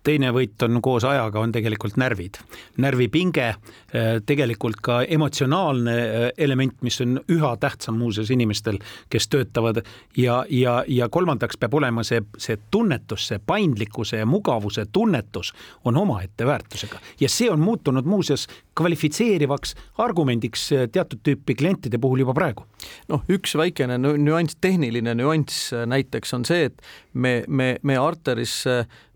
[0.06, 2.38] teine võit on koos ajaga, on tegelikult närvid.
[2.82, 9.82] närvipinge, äh, tegelikult ka emotsionaalne äh, element, mis on üha tähtsam muuseas inimestel, kes töötavad
[10.18, 15.54] ja, ja, ja kolmandaks peab olema see, see tunnetus, see paindlikkuse ja mugavuse tunnetus
[15.86, 22.22] on omaette väärtusega ja see on muutunud muuseas kvalifitseerivaks argumendiks äh, teatud tüüpi klientide puhul
[22.26, 22.68] juba praegu.
[23.10, 26.82] noh, üks väikene nüanss, tehniline nüanss näiteks on see, et
[27.14, 28.64] me, me, me arteris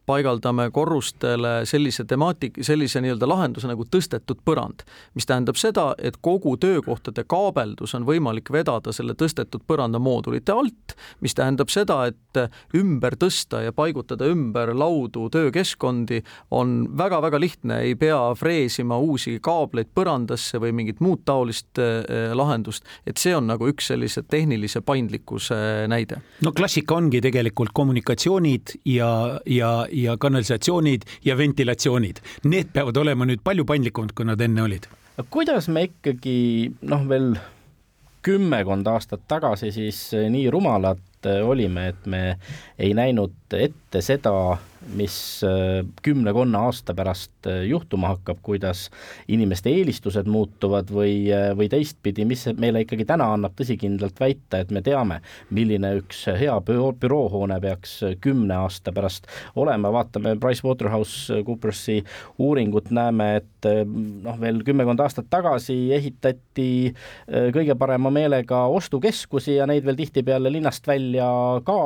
[0.10, 4.84] paigaldame korrustele sellise temaatik, sellise nii-öelda lahenduse nagu tõstetud põrand,
[5.18, 10.96] mis tähendab seda, et kogu töökohtade kaabeldus on võimalik vedada selle tõstetud põranda moodulite alt,
[11.22, 12.42] mis tähendab seda, et
[12.78, 16.24] ümber tõsta ja paigutada ümber laudu töökeskkondi
[16.56, 22.88] on väga-väga lihtne, ei pea freesima uusi kaableid põrandasse või mingit muud taolist eh, lahendust,
[23.06, 26.22] et see on nagu üks sellise tehnilise paindlikkuse näide.
[26.46, 29.12] no klassika ongi tegelikult kommunikatsioonid ja,
[29.46, 29.72] ja
[30.04, 34.90] ja kanalisatsioonid ja ventilatsioonid, need peavad olema nüüd palju paindlikumad, kui nad enne olid.
[35.30, 37.34] kuidas me ikkagi noh, veel
[38.24, 42.22] kümmekond aastat tagasi siis nii rumalad olime, et me
[42.80, 44.58] ei näinud ette seda,
[44.96, 48.88] mis äh, kümne-konna aasta pärast äh, juhtuma hakkab, kuidas
[49.28, 54.72] inimeste eelistused muutuvad või, äh, või teistpidi, mis meile ikkagi täna annab tõsikindlalt väita, et
[54.72, 55.20] me teame,
[55.56, 59.28] milline üks hea büroo, büroohoone peaks kümne aasta pärast
[59.60, 62.00] olema, vaatame PricewaterhouseCoopersi
[62.40, 63.70] uuringut, näeme, et
[64.24, 66.70] noh, veel kümmekond aastat tagasi ehitati
[67.54, 71.28] kõige parema meelega ostukeskusi ja neid veel tihtipeale linnast välja
[71.68, 71.80] ka,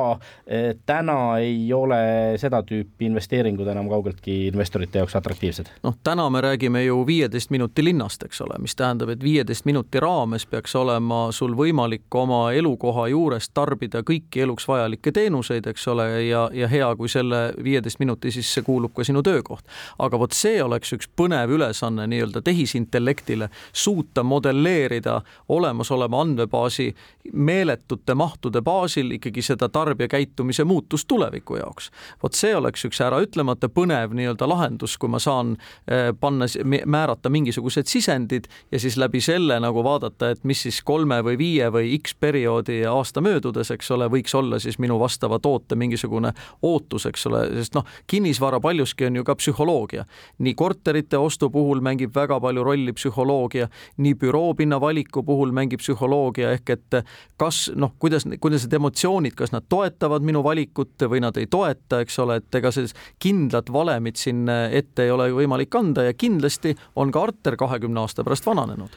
[0.86, 2.04] täna ei ole
[2.42, 5.70] seda tüüpi tüüpi investeeringud enam kaugeltki investorite jaoks atraktiivsed?
[5.84, 10.00] noh, täna me räägime ju viieteist minuti linnast, eks ole, mis tähendab, et viieteist minuti
[10.00, 16.08] raames peaks olema sul võimalik oma elukoha juures tarbida kõiki eluks vajalikke teenuseid, eks ole,
[16.28, 19.66] ja, ja hea, kui selle viieteist minuti sisse kuulub ka sinu töökoht.
[20.00, 26.94] aga vot see oleks üks põnev ülesanne nii-öelda tehisintellektile, suuta modelleerida olemasoleva andmebaasi
[27.34, 31.92] meeletute mahtude baasil ikkagi seda tarbija käitumise muutust tuleviku jaoks.
[32.24, 35.56] vot see oleks oleks üks äraütlemata põnev nii-öelda lahendus, kui ma saan
[35.88, 36.48] eh, panna,
[36.86, 41.70] määrata mingisugused sisendid ja siis läbi selle nagu vaadata, et mis siis kolme või viie
[41.72, 47.06] või X perioodi aasta möödudes, eks ole, võiks olla siis minu vastava toote mingisugune ootus,
[47.06, 50.06] eks ole, sest noh, kinnisvara paljuski on ju ka psühholoogia.
[50.40, 56.56] nii korterite ostu puhul mängib väga palju rolli psühholoogia, nii büroopinna valiku puhul mängib psühholoogia
[56.58, 57.00] ehk et
[57.38, 62.02] kas noh, kuidas, kuidas need emotsioonid, kas nad toetavad minu valikut või nad ei toeta,
[62.02, 66.74] eks ole, et ega selles kindlat valemit siin ette ei ole võimalik anda ja kindlasti
[66.96, 68.96] on ka Arter kahekümne aasta pärast vananenud.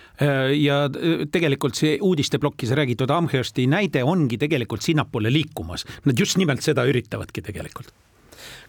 [0.55, 0.87] ja
[1.33, 7.43] tegelikult see uudisteplokis räägitud Amhersti näide ongi tegelikult sinnapoole liikumas, nad just nimelt seda üritavadki
[7.43, 7.93] tegelikult.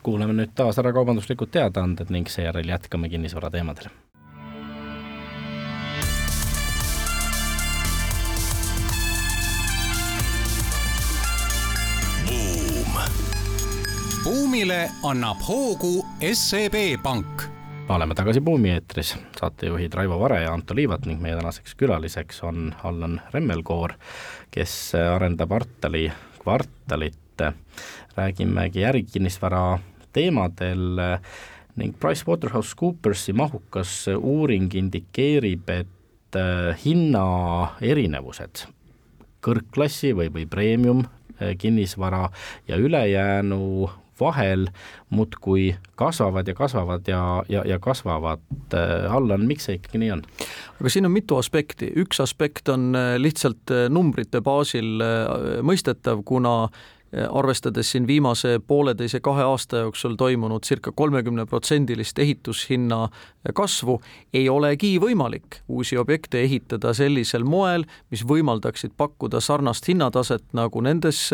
[0.03, 3.91] kuulame nüüd taas ära kaubanduslikud teadaanded ning seejärel jätkame kinnisvara teemadel
[14.27, 17.41] buumile annab hoogu SEB Pank.
[17.89, 22.73] oleme tagasi Buumi eetris, saatejuhid Raivo Vare ja Anto Liivat ning meie tänaseks külaliseks on
[22.83, 23.93] Allan Remmelkoor,
[24.51, 26.11] kes arendab Artali
[26.41, 27.39] kvartalit.
[28.17, 29.79] räägimegi ärikinnisvara
[30.13, 30.99] teemadel
[31.75, 36.39] ning PricewaterhouseCoopersi mahukas uuring indikeerib, et
[36.85, 38.65] hinnaerinevused
[39.41, 41.05] kõrgklassi või, või premium
[41.57, 42.29] kinnisvara
[42.67, 44.67] ja ülejäänu vahel
[45.09, 48.43] muudkui kasvavad ja kasvavad ja, ja, ja kasvavad.
[48.73, 50.25] Äh, Allan, miks see ikkagi nii on?
[50.77, 55.01] aga siin on mitu aspekti, üks aspekt on äh, lihtsalt äh, numbrite baasil
[55.65, 56.67] mõistetav, kuna
[57.31, 63.09] arvestades siin viimase pooleteise-kahe aasta jooksul toimunud circa kolmekümneprotsendilist ehitushinna
[63.55, 64.01] kasvu,
[64.33, 71.29] ei olegi võimalik uusi objekte ehitada sellisel moel, mis võimaldaksid pakkuda sarnast hinnataset nagu nendes,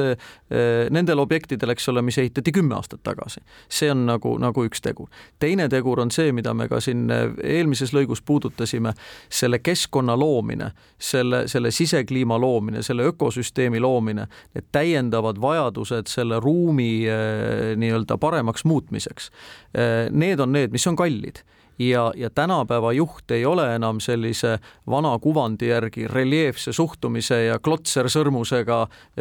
[0.94, 3.42] nendel objektidel, eks ole, mis ehitati kümme aastat tagasi.
[3.70, 5.10] see on nagu, nagu üks tegur.
[5.40, 7.10] teine tegur on see, mida me ka siin
[7.44, 8.94] eelmises lõigus puudutasime,
[9.30, 15.63] selle keskkonna loomine, selle, selle sisekliima loomine, selle ökosüsteemi loomine, need täiendavad vajadused
[16.12, 19.30] selle ruumi eh, nii-öelda paremaks muutmiseks.
[19.74, 21.44] Eh, need on need, mis on kallid
[21.80, 24.58] ja, ja tänapäeva juht ei ole enam sellise
[24.90, 28.80] vana kuvandi järgi reljeefse suhtumise ja klotsersõrmusega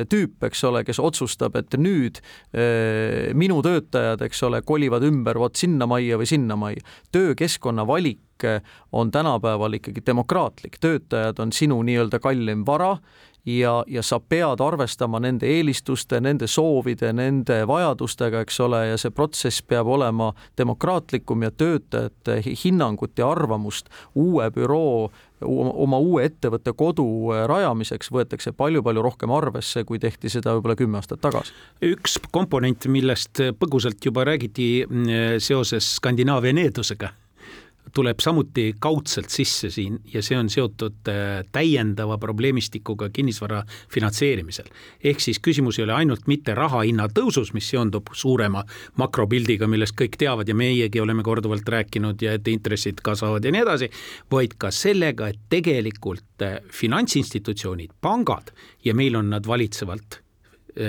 [0.08, 2.20] tüüp, eks ole, kes otsustab, et nüüd
[2.52, 6.84] eh, minu töötajad, eks ole, kolivad ümber vot sinna majja või sinna majja.
[7.12, 8.20] töökeskkonna valik
[8.92, 12.96] on tänapäeval ikkagi demokraatlik, töötajad on sinu nii-öelda kallim vara
[13.46, 19.10] ja, ja sa pead arvestama nende eelistuste, nende soovide, nende vajadustega, eks ole, ja see
[19.14, 25.10] protsess peab olema demokraatlikum ja töötajate hinnangut ja arvamust uue büroo
[25.42, 27.04] oma uue ettevõtte kodu
[27.50, 31.54] rajamiseks võetakse palju-palju rohkem arvesse, kui tehti seda võib-olla kümme aastat tagasi.
[31.82, 37.10] üks komponent, millest põgusalt juba räägiti mm, seoses Skandinaavia needusega
[37.92, 43.62] tuleb samuti kaudselt sisse siin ja see on seotud äh, täiendava probleemistikuga kinnisvara
[43.92, 44.66] finantseerimisel.
[45.04, 48.64] ehk siis küsimus ei ole ainult mitte raha hinna tõusus, mis seondub suurema
[48.96, 53.64] makropildiga, millest kõik teavad ja meiegi oleme korduvalt rääkinud ja et intressid kasvavad ja nii
[53.66, 53.90] edasi,
[54.30, 58.54] vaid ka sellega, et tegelikult äh, finantsinstitutsioonid, pangad
[58.84, 60.21] ja meil on nad valitsevalt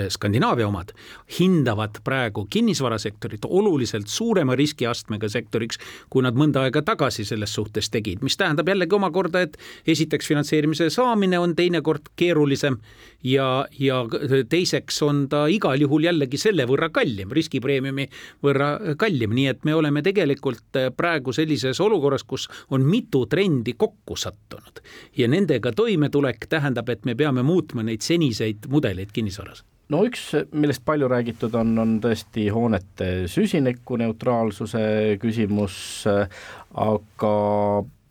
[0.08, 0.94] Skandinaavia omad,
[1.38, 5.78] hindavad praegu kinnisvarasektorit oluliselt suurema riskiastmega sektoriks,
[6.10, 10.88] kui nad mõnda aega tagasi selles suhtes tegid, mis tähendab jällegi omakorda, et esiteks finantseerimise
[10.90, 12.78] saamine on teinekord keerulisem
[13.24, 14.04] ja, ja
[14.48, 18.08] teiseks on ta igal juhul jällegi selle võrra kallim, riskipreemiumi
[18.44, 18.70] võrra
[19.00, 24.16] kallim, nii et me oleme tegelikult eh, praegu sellises olukorras, kus on mitu trendi kokku
[24.16, 24.82] sattunud
[25.16, 30.84] ja nendega toimetulek tähendab, et me peame muutma neid seniseid mudeleid kinnisvaras no üks, millest
[30.86, 34.84] palju räägitud on, on tõesti hoonete süsinikuneutraalsuse
[35.22, 35.76] küsimus,
[36.08, 37.34] aga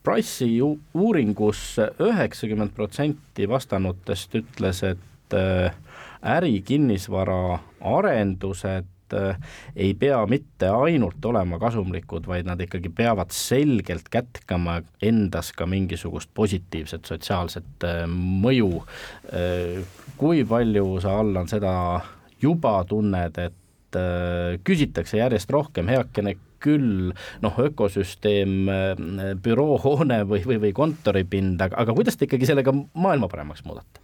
[0.03, 5.71] Price'i uuringus üheksakümmend protsenti vastanutest ütles, et äh,
[6.23, 14.81] ärikinnisvara arendused äh, ei pea mitte ainult olema kasumlikud, vaid nad ikkagi peavad selgelt kätkama
[15.01, 18.83] endas ka mingisugust positiivset sotsiaalset äh, mõju
[20.17, 21.73] kui palju sa, Allan, seda
[22.41, 27.11] juba tunned, et äh, küsitakse järjest rohkem, heakene küll
[27.43, 33.31] noh, ökosüsteem, äh, büroohoone või, või, või kontoripind, aga, aga kuidas te ikkagi sellega maailma
[33.31, 34.02] paremaks muudate?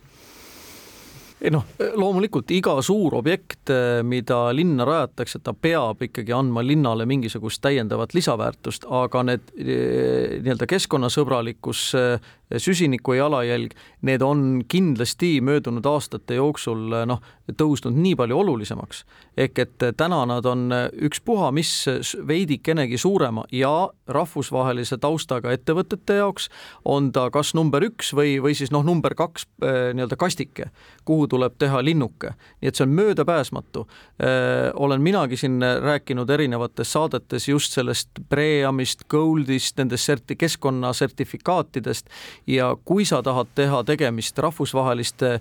[1.48, 1.64] Noh,
[1.96, 8.14] loomulikult iga suur objekt, eh, mida linna rajatakse, ta peab ikkagi andma linnale mingisugust täiendavat
[8.18, 16.96] lisaväärtust, aga need eh, nii-öelda keskkonnasõbralikkus, eh, süsiniku jalajälg, need on kindlasti möödunud aastate jooksul
[17.06, 17.22] noh,
[17.58, 19.04] tõusnud nii palju olulisemaks.
[19.38, 20.70] ehk et täna nad on
[21.02, 21.86] ükspuha, mis
[22.28, 26.50] veidikenegi suurema ja rahvusvahelise taustaga ettevõtete jaoks
[26.86, 30.70] on ta kas number üks või, või siis noh, number kaks nii-öelda kastike,
[31.06, 33.88] kuhu tuleb teha linnuke, nii et see on möödapääsmatu.
[34.74, 42.10] olen minagi siin rääkinud erinevates saadetes just sellest Preamist, Goldist, nendest serti-, keskkonnasertifikaatidest
[42.48, 45.40] ja kui sa tahad teha tegemist rahvusvaheliste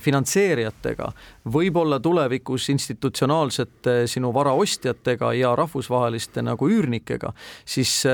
[0.00, 1.12] finantseerijatega,
[1.48, 7.32] võib-olla tulevikus institutsionaalsete sinu vara ostjatega ja rahvusvaheliste nagu üürnikega,
[7.64, 8.04] siis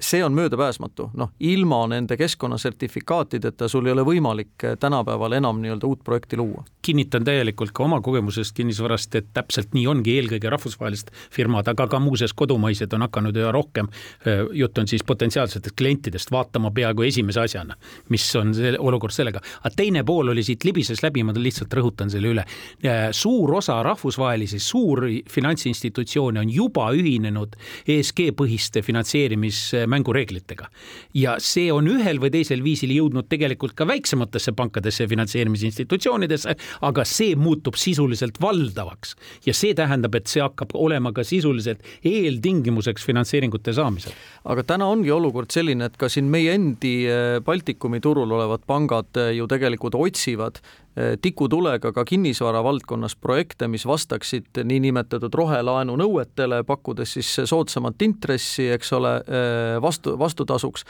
[0.00, 6.04] see on möödapääsmatu, noh, ilma nende keskkonnasertifikaatideta sul ei ole võimalik tänapäeval enam nii-öelda uut
[6.04, 6.64] projekti luua.
[6.82, 11.98] Kinnitan täielikult ka oma kogemusest kinnisvarast, et täpselt nii ongi, eelkõige rahvusvahelised firmad, aga ka
[12.00, 13.88] muuseas kodumaised on hakanud üha rohkem,
[14.54, 17.65] jutt on siis potentsiaalsetest klientidest, vaatama peaaegu esimese asjana,
[18.12, 19.40] mis on see olukord sellega.
[19.62, 22.44] aga teine pool oli siit libises läbi, ma lihtsalt rõhutan selle üle.
[23.12, 27.56] suur osa rahvusvahelisi suuri finantsinstitutsioone on juba ühinenud
[27.88, 30.68] ESG-põhiste finantseerimismängureeglitega.
[31.14, 36.56] ja see on ühel või teisel viisil jõudnud tegelikult ka väiksematesse pankadesse finantseerimisinstitutsioonidesse,
[36.86, 43.04] aga see muutub sisuliselt valdavaks ja see tähendab, et see hakkab olema ka sisuliselt eeltingimuseks
[43.06, 44.12] finantseeringute saamisel.
[44.44, 49.16] aga täna ongi olukord selline, et ka siin meie endi eh, Baltikumi turul olevad pangad
[49.32, 50.58] ju tegelikult otsivad
[51.22, 58.92] tikutulega ka kinnisvara valdkonnas projekte, mis vastaksid niinimetatud rohelaenu nõuetele, pakkudes siis soodsamat intressi, eks
[58.96, 59.12] ole,
[59.82, 60.86] vastu, vastutasuks.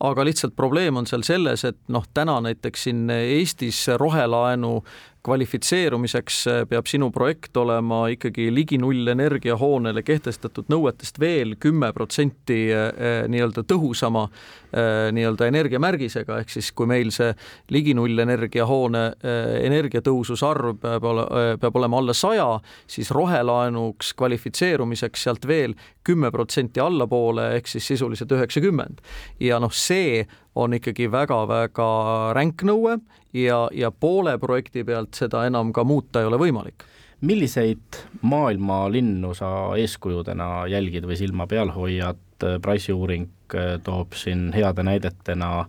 [0.00, 4.80] aga lihtsalt probleem on seal selles, et noh, täna näiteks siin Eestis rohelaenu
[5.22, 12.62] kvalifitseerumiseks äh, peab sinu projekt olema ikkagi ligi nullenergia hoonele kehtestatud nõuetest veel kümme protsenti
[12.72, 14.28] äh, äh, nii-öelda tõhusama
[14.70, 17.32] nii-öelda energiamärgisega, ehk siis kui meil see
[17.74, 19.00] ligi nullenergia hoone
[19.60, 21.24] energiatõhususarv peab ole,
[21.60, 22.48] peab olema alla saja,
[22.90, 25.74] siis rohelaenuks kvalifitseerumiseks sealt veel
[26.06, 29.00] kümme protsenti allapoole ehk siis sisuliselt üheksakümmend.
[29.40, 31.90] ja noh, see on ikkagi väga-väga
[32.36, 32.98] ränk nõue
[33.32, 36.88] ja, ja poole projekti pealt seda enam ka muuta ei ole võimalik
[37.20, 44.48] milliseid maailma linnu sa eeskujudena jälgid või silma peal hoiad, Price'i uuring äh, toob siin
[44.54, 45.66] heade näidetena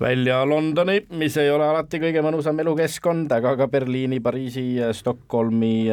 [0.00, 4.64] välja Londoni, mis ei ole alati kõige mõnusam elukeskkond, aga ka Berliini, Pariisi,
[4.96, 5.90] Stockholmi,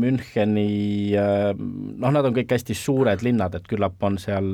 [0.00, 4.48] Müncheni, noh, nad on kõik hästi suured linnad, et küllap on seal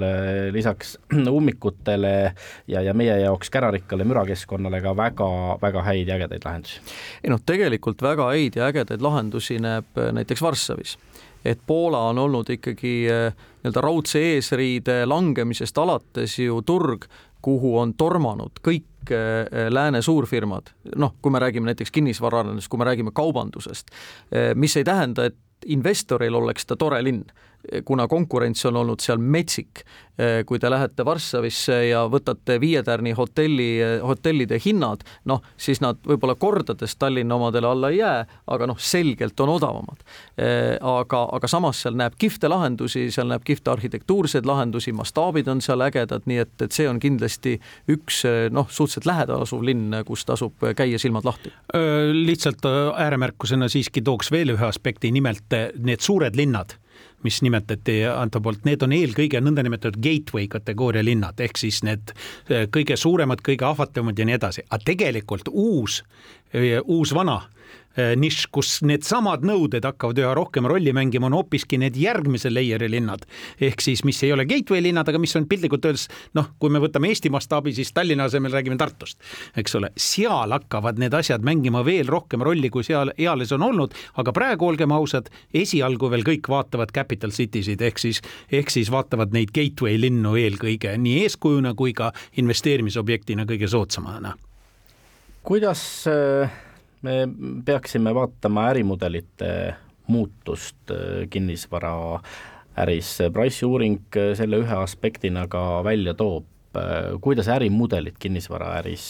[0.54, 0.96] lisaks
[1.38, 2.14] ummikutele
[2.70, 6.82] ja, ja meie jaoks kärarikkale mürakeskkonnale ka väga-väga häid ja ägedaid lahendusi.
[7.22, 10.98] ei noh, tegelikult väga häid ja ägedaid lahendusi näeb näiteks Varssavis
[11.44, 17.06] et Poola on olnud ikkagi nii-öelda raudse eesriide langemisest alates ju turg,
[17.42, 22.88] kuhu on tormanud kõik äh, lääne suurfirmad, noh, kui me räägime näiteks kinnisvaraarendusest, kui me
[22.88, 23.94] räägime kaubandusest,
[24.34, 27.24] äh, mis ei tähenda, et investoril oleks ta tore linn
[27.84, 29.84] kuna konkurents on olnud seal metsik.
[30.20, 35.00] Eh, kui te lähete Varssavisse ja võtate Viie Tärni hotelli, hotellide hinnad,
[35.30, 40.02] noh, siis nad võib-olla kordades Tallinna omadele alla ei jää, aga noh, selgelt on odavamad.
[40.36, 45.64] Eh, aga, aga samas seal näeb kihvte lahendusi, seal näeb kihvte arhitektuurseid lahendusi, mastaabid on
[45.64, 47.56] seal ägedad, nii et, et see on kindlasti
[47.88, 48.20] üks
[48.52, 51.52] noh, suhteliselt lähedal asuv linn, kus tasub käia silmad lahti.
[52.12, 56.76] lihtsalt ääremärkusena siiski tooks veel ühe aspekti, nimelt need suured linnad
[57.22, 62.14] mis nimetati Anto poolt, need on eelkõige nõndanimetatud gateway kategooria linnad, ehk siis need
[62.48, 66.02] eh, kõige suuremad, kõige ahvatlevamad ja nii edasi, aga tegelikult uus,
[66.52, 67.40] eh, uus vana
[67.96, 73.26] nišš, kus needsamad nõuded hakkavad üha rohkem rolli mängima, on hoopiski need järgmise layer'i linnad.
[73.60, 76.78] ehk siis, mis ei ole gateway linnad, aga mis on piltlikult öeldes noh, kui me
[76.78, 79.18] võtame Eesti mastaabi, siis Tallinna asemel räägime Tartust,
[79.56, 83.94] eks ole, seal hakkavad need asjad mängima veel rohkem rolli, kui seal eales on olnud,
[84.22, 88.22] aga praegu olgem ausad, esialgu veel kõik vaatavad capital city sid ehk siis,
[88.52, 94.36] ehk siis vaatavad neid gateway linnu eelkõige nii eeskujuna kui ka investeerimisobjektina kõige soodsamana.
[95.42, 96.69] kuidas äh
[97.02, 97.28] me
[97.64, 99.50] peaksime vaatama ärimudelite
[100.10, 102.20] muutust äh, kinnisvara
[102.78, 106.46] äris, Price'i uuring äh, selle ühe aspektina ka välja toob,
[106.76, 109.04] äh, kuidas ärimudelid kinnisvaraäris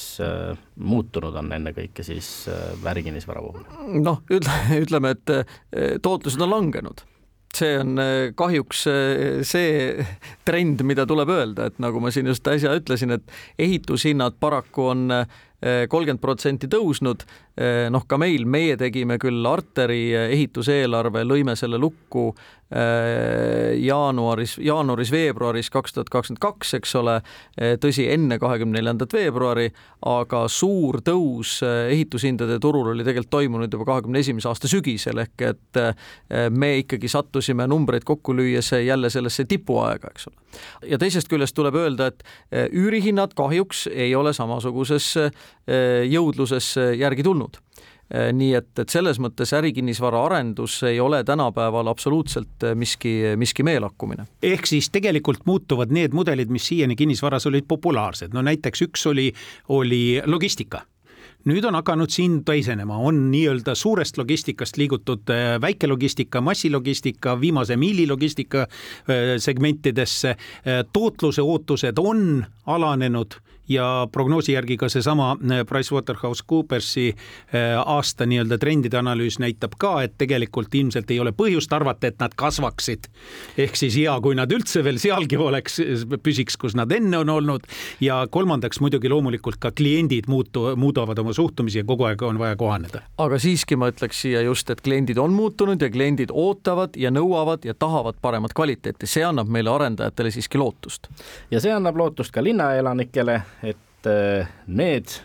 [0.76, 2.48] muutunud on ennekõike siis
[2.84, 3.64] ärikinnisvara puhul?
[4.04, 7.04] noh, ütle, ütleme, et tootlused on langenud
[7.60, 8.00] see on
[8.38, 8.86] kahjuks
[9.48, 10.06] see
[10.48, 15.06] trend, mida tuleb öelda, et nagu ma siin just äsja ütlesin, et ehitushinnad paraku on
[15.60, 17.26] kolmkümmend protsenti tõusnud.
[17.92, 22.59] noh, ka meil, meie tegime küll Arteri ehituseelarve, lõime selle lukku Äh,
[23.80, 29.68] jaanuaris, jaanuaris-veebruaris kaks tuhat kakskümmend kaks, eks ole, äh, tõsi, enne kahekümne neljandat veebruari,
[30.06, 35.46] aga suur tõus äh, ehitushindade turul oli tegelikult toimunud juba kahekümne esimese aasta sügisel, ehk
[35.50, 35.80] et
[36.54, 40.36] me ikkagi sattusime numbreid kokku lüües jälle sellesse tipuaega, eks ole.
[40.92, 42.22] ja teisest küljest tuleb öelda, et
[42.72, 45.12] üürihinnad kahjuks ei ole samasuguses
[46.10, 52.64] jõudluses järgi tulnud Äh, nii et, et selles mõttes ärikinnisvara arendus ei ole tänapäeval absoluutselt
[52.66, 54.26] äh, miski, miski meelakkumine.
[54.42, 59.30] ehk siis tegelikult muutuvad need mudelid, mis siiani kinnisvaras olid populaarsed, no näiteks üks oli,
[59.68, 60.82] oli logistika
[61.48, 68.08] nüüd on hakanud siin teisenema, on nii-öelda suurest logistikast liigutud äh, väikelogistika, massilogistika, viimase miili
[68.08, 68.66] logistika
[69.38, 70.36] segmentidesse.
[70.92, 73.38] tootluse ootused on alanenud
[73.70, 80.16] ja prognoosi järgi ka seesama äh, PricewaterhouseCoopersi äh, aasta nii-öelda trendide analüüs näitab ka, et
[80.18, 83.06] tegelikult ilmselt ei ole põhjust arvata, et nad kasvaksid.
[83.58, 85.80] ehk siis hea, kui nad üldse veel sealgi oleks,
[86.22, 87.66] püsiks, kus nad enne on olnud
[88.00, 92.56] ja kolmandaks muidugi loomulikult ka kliendid muutu, muudavad oma suhtumisi ja kogu aeg on vaja
[92.56, 93.02] kohaneda.
[93.18, 97.64] aga siiski ma ütleks siia just, et kliendid on muutunud ja kliendid ootavad ja nõuavad
[97.64, 101.08] ja tahavad paremat kvaliteeti, see annab meile arendajatele siiski lootust.
[101.50, 105.20] ja see annab lootust ka linnaelanikele et äh, need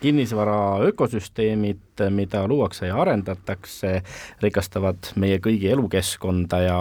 [0.00, 4.02] kinnisvara ökosüsteemid, mida luuakse ja arendatakse,
[4.42, 6.78] rikastavad meie kõigi elukeskkonda ja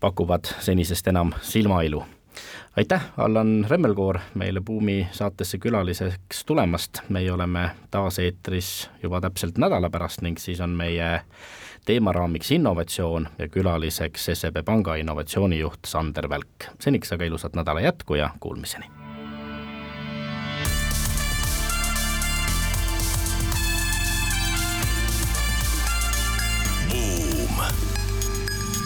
[0.00, 2.04] pakuvad senisest enam silmailu.
[2.76, 9.90] aitäh, Allan Remmelkoor, meile Buumi saatesse külaliseks tulemast, meie oleme taas eetris juba täpselt nädala
[9.90, 11.20] pärast ning siis on meie
[11.86, 16.70] teemaraamiks innovatsioon ja külaliseks SEB Panga innovatsioonijuht Sander Välk.
[16.80, 19.05] seniks aga ilusat nädala jätku ja kuulmiseni!